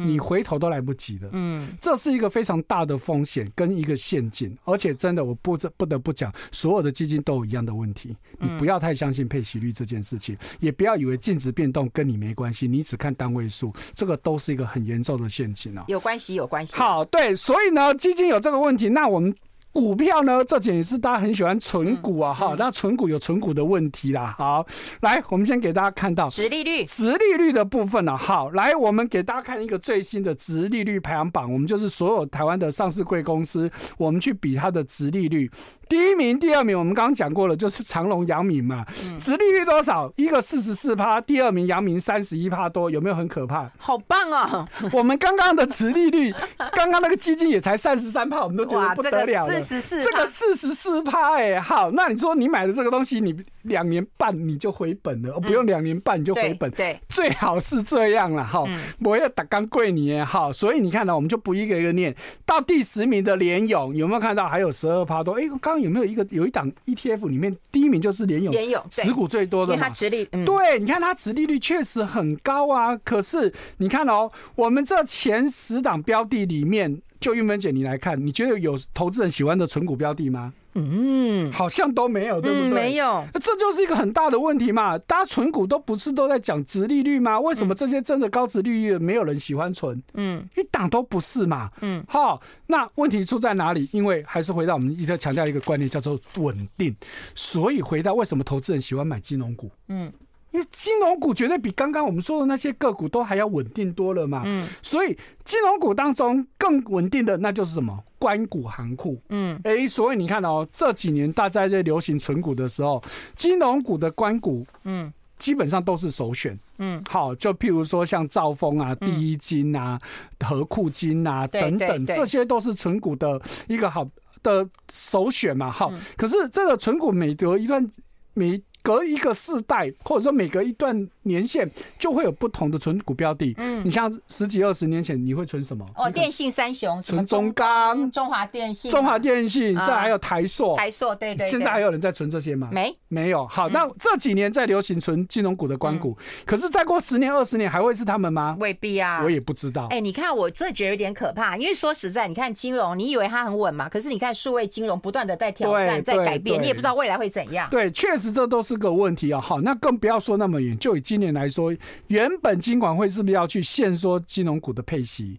[0.07, 15.85] 你回头都来不及了，嗯，这是一个非常大的风险跟一个陷阱，而且真的我不不得不讲，所有的基金都有一样的问题，你不要太相信配息率这件事情，也不要以为净值变动跟你没关系，你只看单位数，这个都是一个很严重的陷阱啊。
[15.89, 16.77] 有关系，有关系。
[16.77, 19.35] 好，对，所以呢，基金有这个问题，那我们。
[19.79, 24.35] 股票呢，这几年也是大家很喜欢存股啊，哈、嗯，那存股有存股的问题啦。
[24.37, 24.67] 好，
[25.03, 28.17] 来，我们先给大家看到殖利率，殖利率的部分呢、啊。
[28.17, 35.49] 好，来，我们给大家看一个最新的殖利率排行榜，我们就是所有台湾的上市贵公司，我们去比它的殖利率。
[35.89, 38.85] 第一名、第二名，我们刚刚讲过了，就是长隆、阳明嘛。
[39.19, 40.13] 殖利率多少？
[40.17, 43.71] 一个四十四趴，第二名阳明三十一趴多，有没有很可怕？
[43.79, 44.69] 好棒哦！
[44.93, 46.35] 我们刚刚的殖利率，
[46.73, 49.63] 刚刚那个基金也才三十三趴，我们都觉得不得了了。
[49.63, 58.63] 四十四，这个四十四趴，哎，好，那你说你买的这个东西，你两年半你就回本了，不用两年半你就回本，对，最好是这样了，哈。
[59.01, 62.15] 我要打刚贵你，好，所以你看呢，我们就不一个一个念。
[62.45, 65.41] 到第十名的联勇，有没有看到还有十二趴多？
[65.41, 65.78] 哎，刚。
[65.81, 69.75] 有没有一个有一档 ETF 里面第一名就是联友，联友持股最多的嘛？
[69.75, 72.97] 因为它殖利对，你看它殖利率确实很高啊。
[72.99, 80.53] 可是你看哦，我们这前十档标的里面，就玉芬姐你来看，你觉得有投资人喜欢的存股标的吗？
[80.79, 82.69] 嗯，好像都没有，对不对？
[82.69, 84.99] 嗯、没有，那这就是一个很大的问题嘛。
[84.99, 87.39] 大家存股都不是都在讲殖利率吗？
[87.41, 90.03] 为什么这些真的高值利率没有人喜欢存？
[90.15, 91.71] 嗯，一档都不是嘛。
[91.81, 93.89] 嗯，好，那问题出在哪里？
[93.93, 96.95] 因为还是回到我们一直强调一个观念，叫做稳定。
[97.35, 99.71] 所以回到为什么投资人喜欢买金融股？
[99.89, 100.13] 嗯。
[100.59, 107.97] 因为金融股绝对比刚刚我们说的那些个股都还要稳定多了嘛，嗯，所以金融股当中更稳定的那就是什么？
[108.19, 113.01] 关股行库，嗯，哎，所以你看哦，这几年大家在流行存股的时候，
[113.37, 119.97] 金融股的关股，嗯，基本上都是首选，嗯，好，就譬如说像兆丰啊、第一金啊、
[120.41, 124.05] 和库金啊等等，这些都是存股的一个好
[124.43, 127.89] 的首选嘛，好，可是这个存股每隔一段
[128.35, 128.61] 每。
[128.83, 131.69] 隔一个世代，或者说每隔一段年限，
[131.99, 133.55] 就会有不同的存股标的。
[133.59, 135.85] 嗯，你像十几二十年前，你会存什么？
[135.97, 140.77] 哦，电信三雄，存中钢、中华电信、中华电信，这还有台塑。
[140.77, 141.49] 台塑，对对。
[141.51, 142.71] 现在还有人在存这些吗？
[142.73, 143.47] 没，没有。
[143.47, 146.17] 好，那这几年在流行存金融股的关股，
[146.47, 148.57] 可是再过十年、二十年，还会是他们吗？
[148.59, 149.87] 未必啊，我也不知道。
[149.91, 153.89] 哎，你看，我真的觉得有点可怕，因为说实在，你看金融，你以为它很稳嘛？
[153.89, 157.69] 可是你看数位金融不断的在挑战、在改变，你也不知道未来会怎样。
[157.71, 159.41] 对，确实这都是个问题啊。
[159.41, 160.79] 好，那更不要说那么远。
[160.79, 161.77] 就以今年来说，
[162.07, 165.39] 原本金管会是不是要去限缩金融股的配息？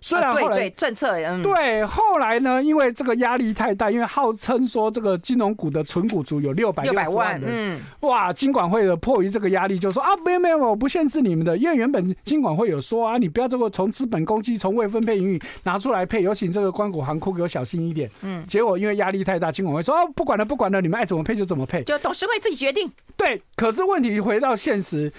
[0.00, 22.90] 虽然后来、啊、对对政策，嗯，对，后来呢，因为这个压力太大，因为号称说这个金融股的存股族有六百六百万人，嗯，哇，金管会的迫于这个压力，就说啊，没有没有，我不限制你们的，因为原本金管会有说啊，你不要这个从资本公积、从未分配盈余拿出来配，尤其这个关股行库给我小心一点，嗯，结果因为压力太大，金管会说哦，不管了不管了，你们爱怎么配就怎么配，就董事会自己决定。
[23.16, 25.12] 对，可是问题回到现实。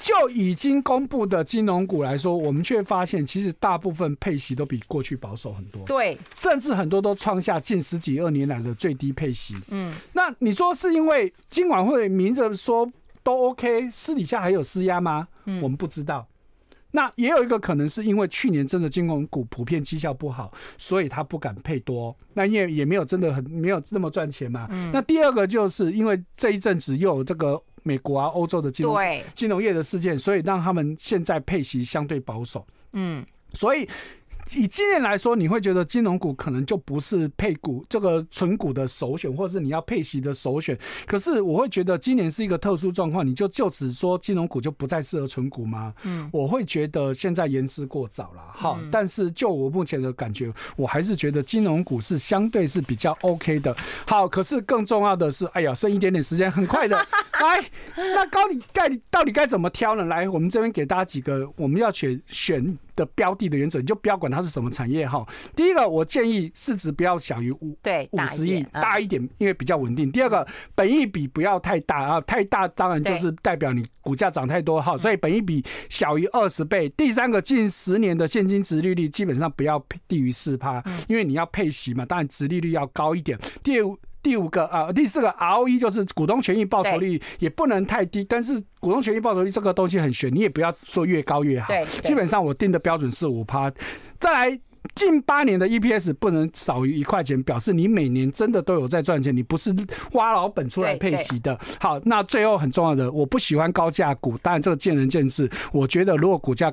[0.00, 5.82] 就已经公布的金融股来说，我们却发现，其实大部分配息都比过去保守很多。
[5.86, 9.54] 对，甚至很多都创下近十几二年来的最低配息。
[9.70, 12.90] 嗯，那你说是因为金管会明着说
[13.22, 15.28] 都 OK，私底下还有施压吗？
[15.44, 16.26] 嗯，我们不知道。
[16.92, 22.16] 那也有一个可能是因为去年真的金融股普遍绩效不好，所以他不敢配多。
[22.32, 24.66] 那也也没有真的很没有那么赚钱嘛。
[24.70, 27.62] 嗯，那第二个就是因为这一阵子又有这个。
[27.84, 28.96] 美国啊，欧洲的金融
[29.32, 32.66] 金融业的事件，所以让他们现在配息相对保守。
[32.94, 33.88] 嗯，所以。
[34.52, 40.78] 以今年来说，你会觉得金融股可能就不是配股这个存股的首选，或是你要配息的首选。
[41.06, 45.94] 可是我会觉得今年是一个特殊状况，你就就此说金融股就不再适合存股吗？
[46.02, 48.42] 嗯，我会觉得现在言之过早了。
[48.52, 53.74] 好，但是就我目前的感觉，我还是觉得金融股是相对是比较 OK 的。
[54.06, 56.96] 好，可是更重要的是，哎呀，剩一点点时间，很快的。
[57.40, 60.04] 来，那高你该到底该怎么挑呢？
[60.04, 62.78] 来，我们这边给大家几个我们要选选。
[62.94, 65.26] 的标的的原则，你就不要管它是什么产业哈。
[65.54, 70.10] 第一个，我建议市值不要小于五对五十亿，大一,点，因为比较稳定。
[70.10, 76.88] 第二个，本益比不要太大啊，太大当然就是代表你股价涨太多哈，所以本益比小于二十倍。
[76.90, 83.38] 第三个，近十年的现金值利率基本上不要低于四趴，因为你要配息嘛，当然值利率要高一点。
[83.62, 83.98] 第五。
[84.24, 91.74] 第五个啊，第四个 ROE 就是股东权益报酬率也不能太低，但是股东权益报酬率这个东西很悬，你也不要说越高越好。
[92.02, 93.70] 基本上我定的标准是五趴。
[94.18, 94.60] 再来，
[94.94, 99.74] 近八年的 EPS 不能少于一块钱，表示你每年真的都有在赚钱，你不是
[100.12, 101.58] 挖老本出来配息的。
[101.78, 105.50] 好，那最后很重要的，我不喜欢高价股，当然这个见仁见智。
[105.70, 106.72] 我觉得如果股价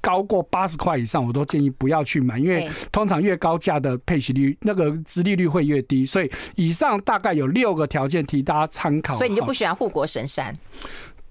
[0.00, 6.06] 高过八十块以上，我都建议不要去买，因为通常越高价的配息率，那个殖利率会越低。
[6.06, 9.14] 所以以上大概有六个条件提大家参考。
[9.16, 10.54] 所以你就不喜欢护国神山？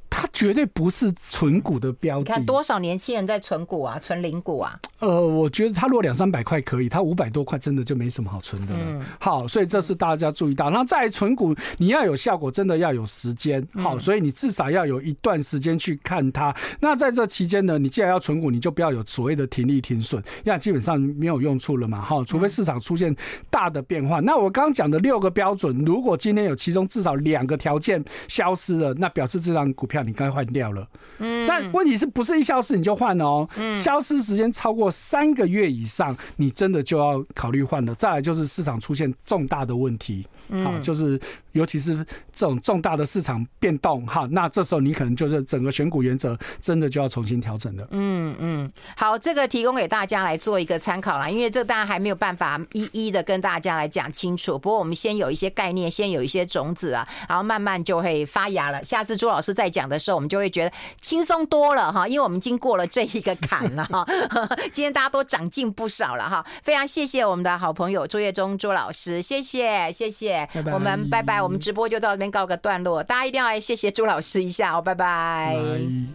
[0.09, 2.19] 它绝对不是存股的标的。
[2.21, 4.79] 你看多少年轻人在存股啊，存零股啊？
[4.99, 8.79] 呃，我觉得它如果两三百块可以，它五百多块真的就没什么好存的了。
[8.85, 10.69] 嗯、好，所以这是大家注意到。
[10.69, 13.65] 那在存股，你要有效果，真的要有时间。
[13.75, 16.53] 好，所以你至少要有一段时间去看它。
[16.81, 22.01] 那在这期间呢，你既然要存股，你就不要有所谓的停利停损，因为基本上没有用处了嘛。
[22.01, 23.15] 好，除非市场出现
[23.49, 24.19] 大的变化。
[24.19, 30.87] 那我刚刚讲的六个标准，如果今天有其中至少两个条件消失了，那表示这张股票你该换掉了。
[31.19, 33.47] 嗯，但问题是不是一消失你就换哦？
[33.57, 37.93] 嗯，消失时间超过三个月以上，你真的就要考虑换了。
[37.95, 40.25] 再来就是市场出现重大的问题，
[40.63, 41.19] 好，就是。
[41.53, 41.97] 尤其是
[42.31, 47.87] 这种重大的市场变动，哈，那这时候你可能就是整个选股原则真的就要重新调整了。
[47.89, 54.59] 嗯嗯，好，这个提供给大家来做一个参考啦，因为这大家还没有办法一一的跟大家来讲清楚。
[54.59, 58.83] 不过我们先有一些概念，先有一些种子啊，然后慢慢就会发芽了。
[58.83, 60.71] 下次朱老师再讲的时候，我们就会觉得
[61.01, 64.05] 轻松多了哈，因为我们经过了这一个坎了哈。
[64.71, 71.41] 今天大家都长进不少了哈，非常谢谢我们的好朋友朱月忠朱老师，谢谢谢谢，拜拜我们拜拜。
[71.41, 75.55] 我们直播就到这边告个段落，大家一定要来谢谢朱老师一下哦，拜拜。
[75.55, 75.99] 拜拜。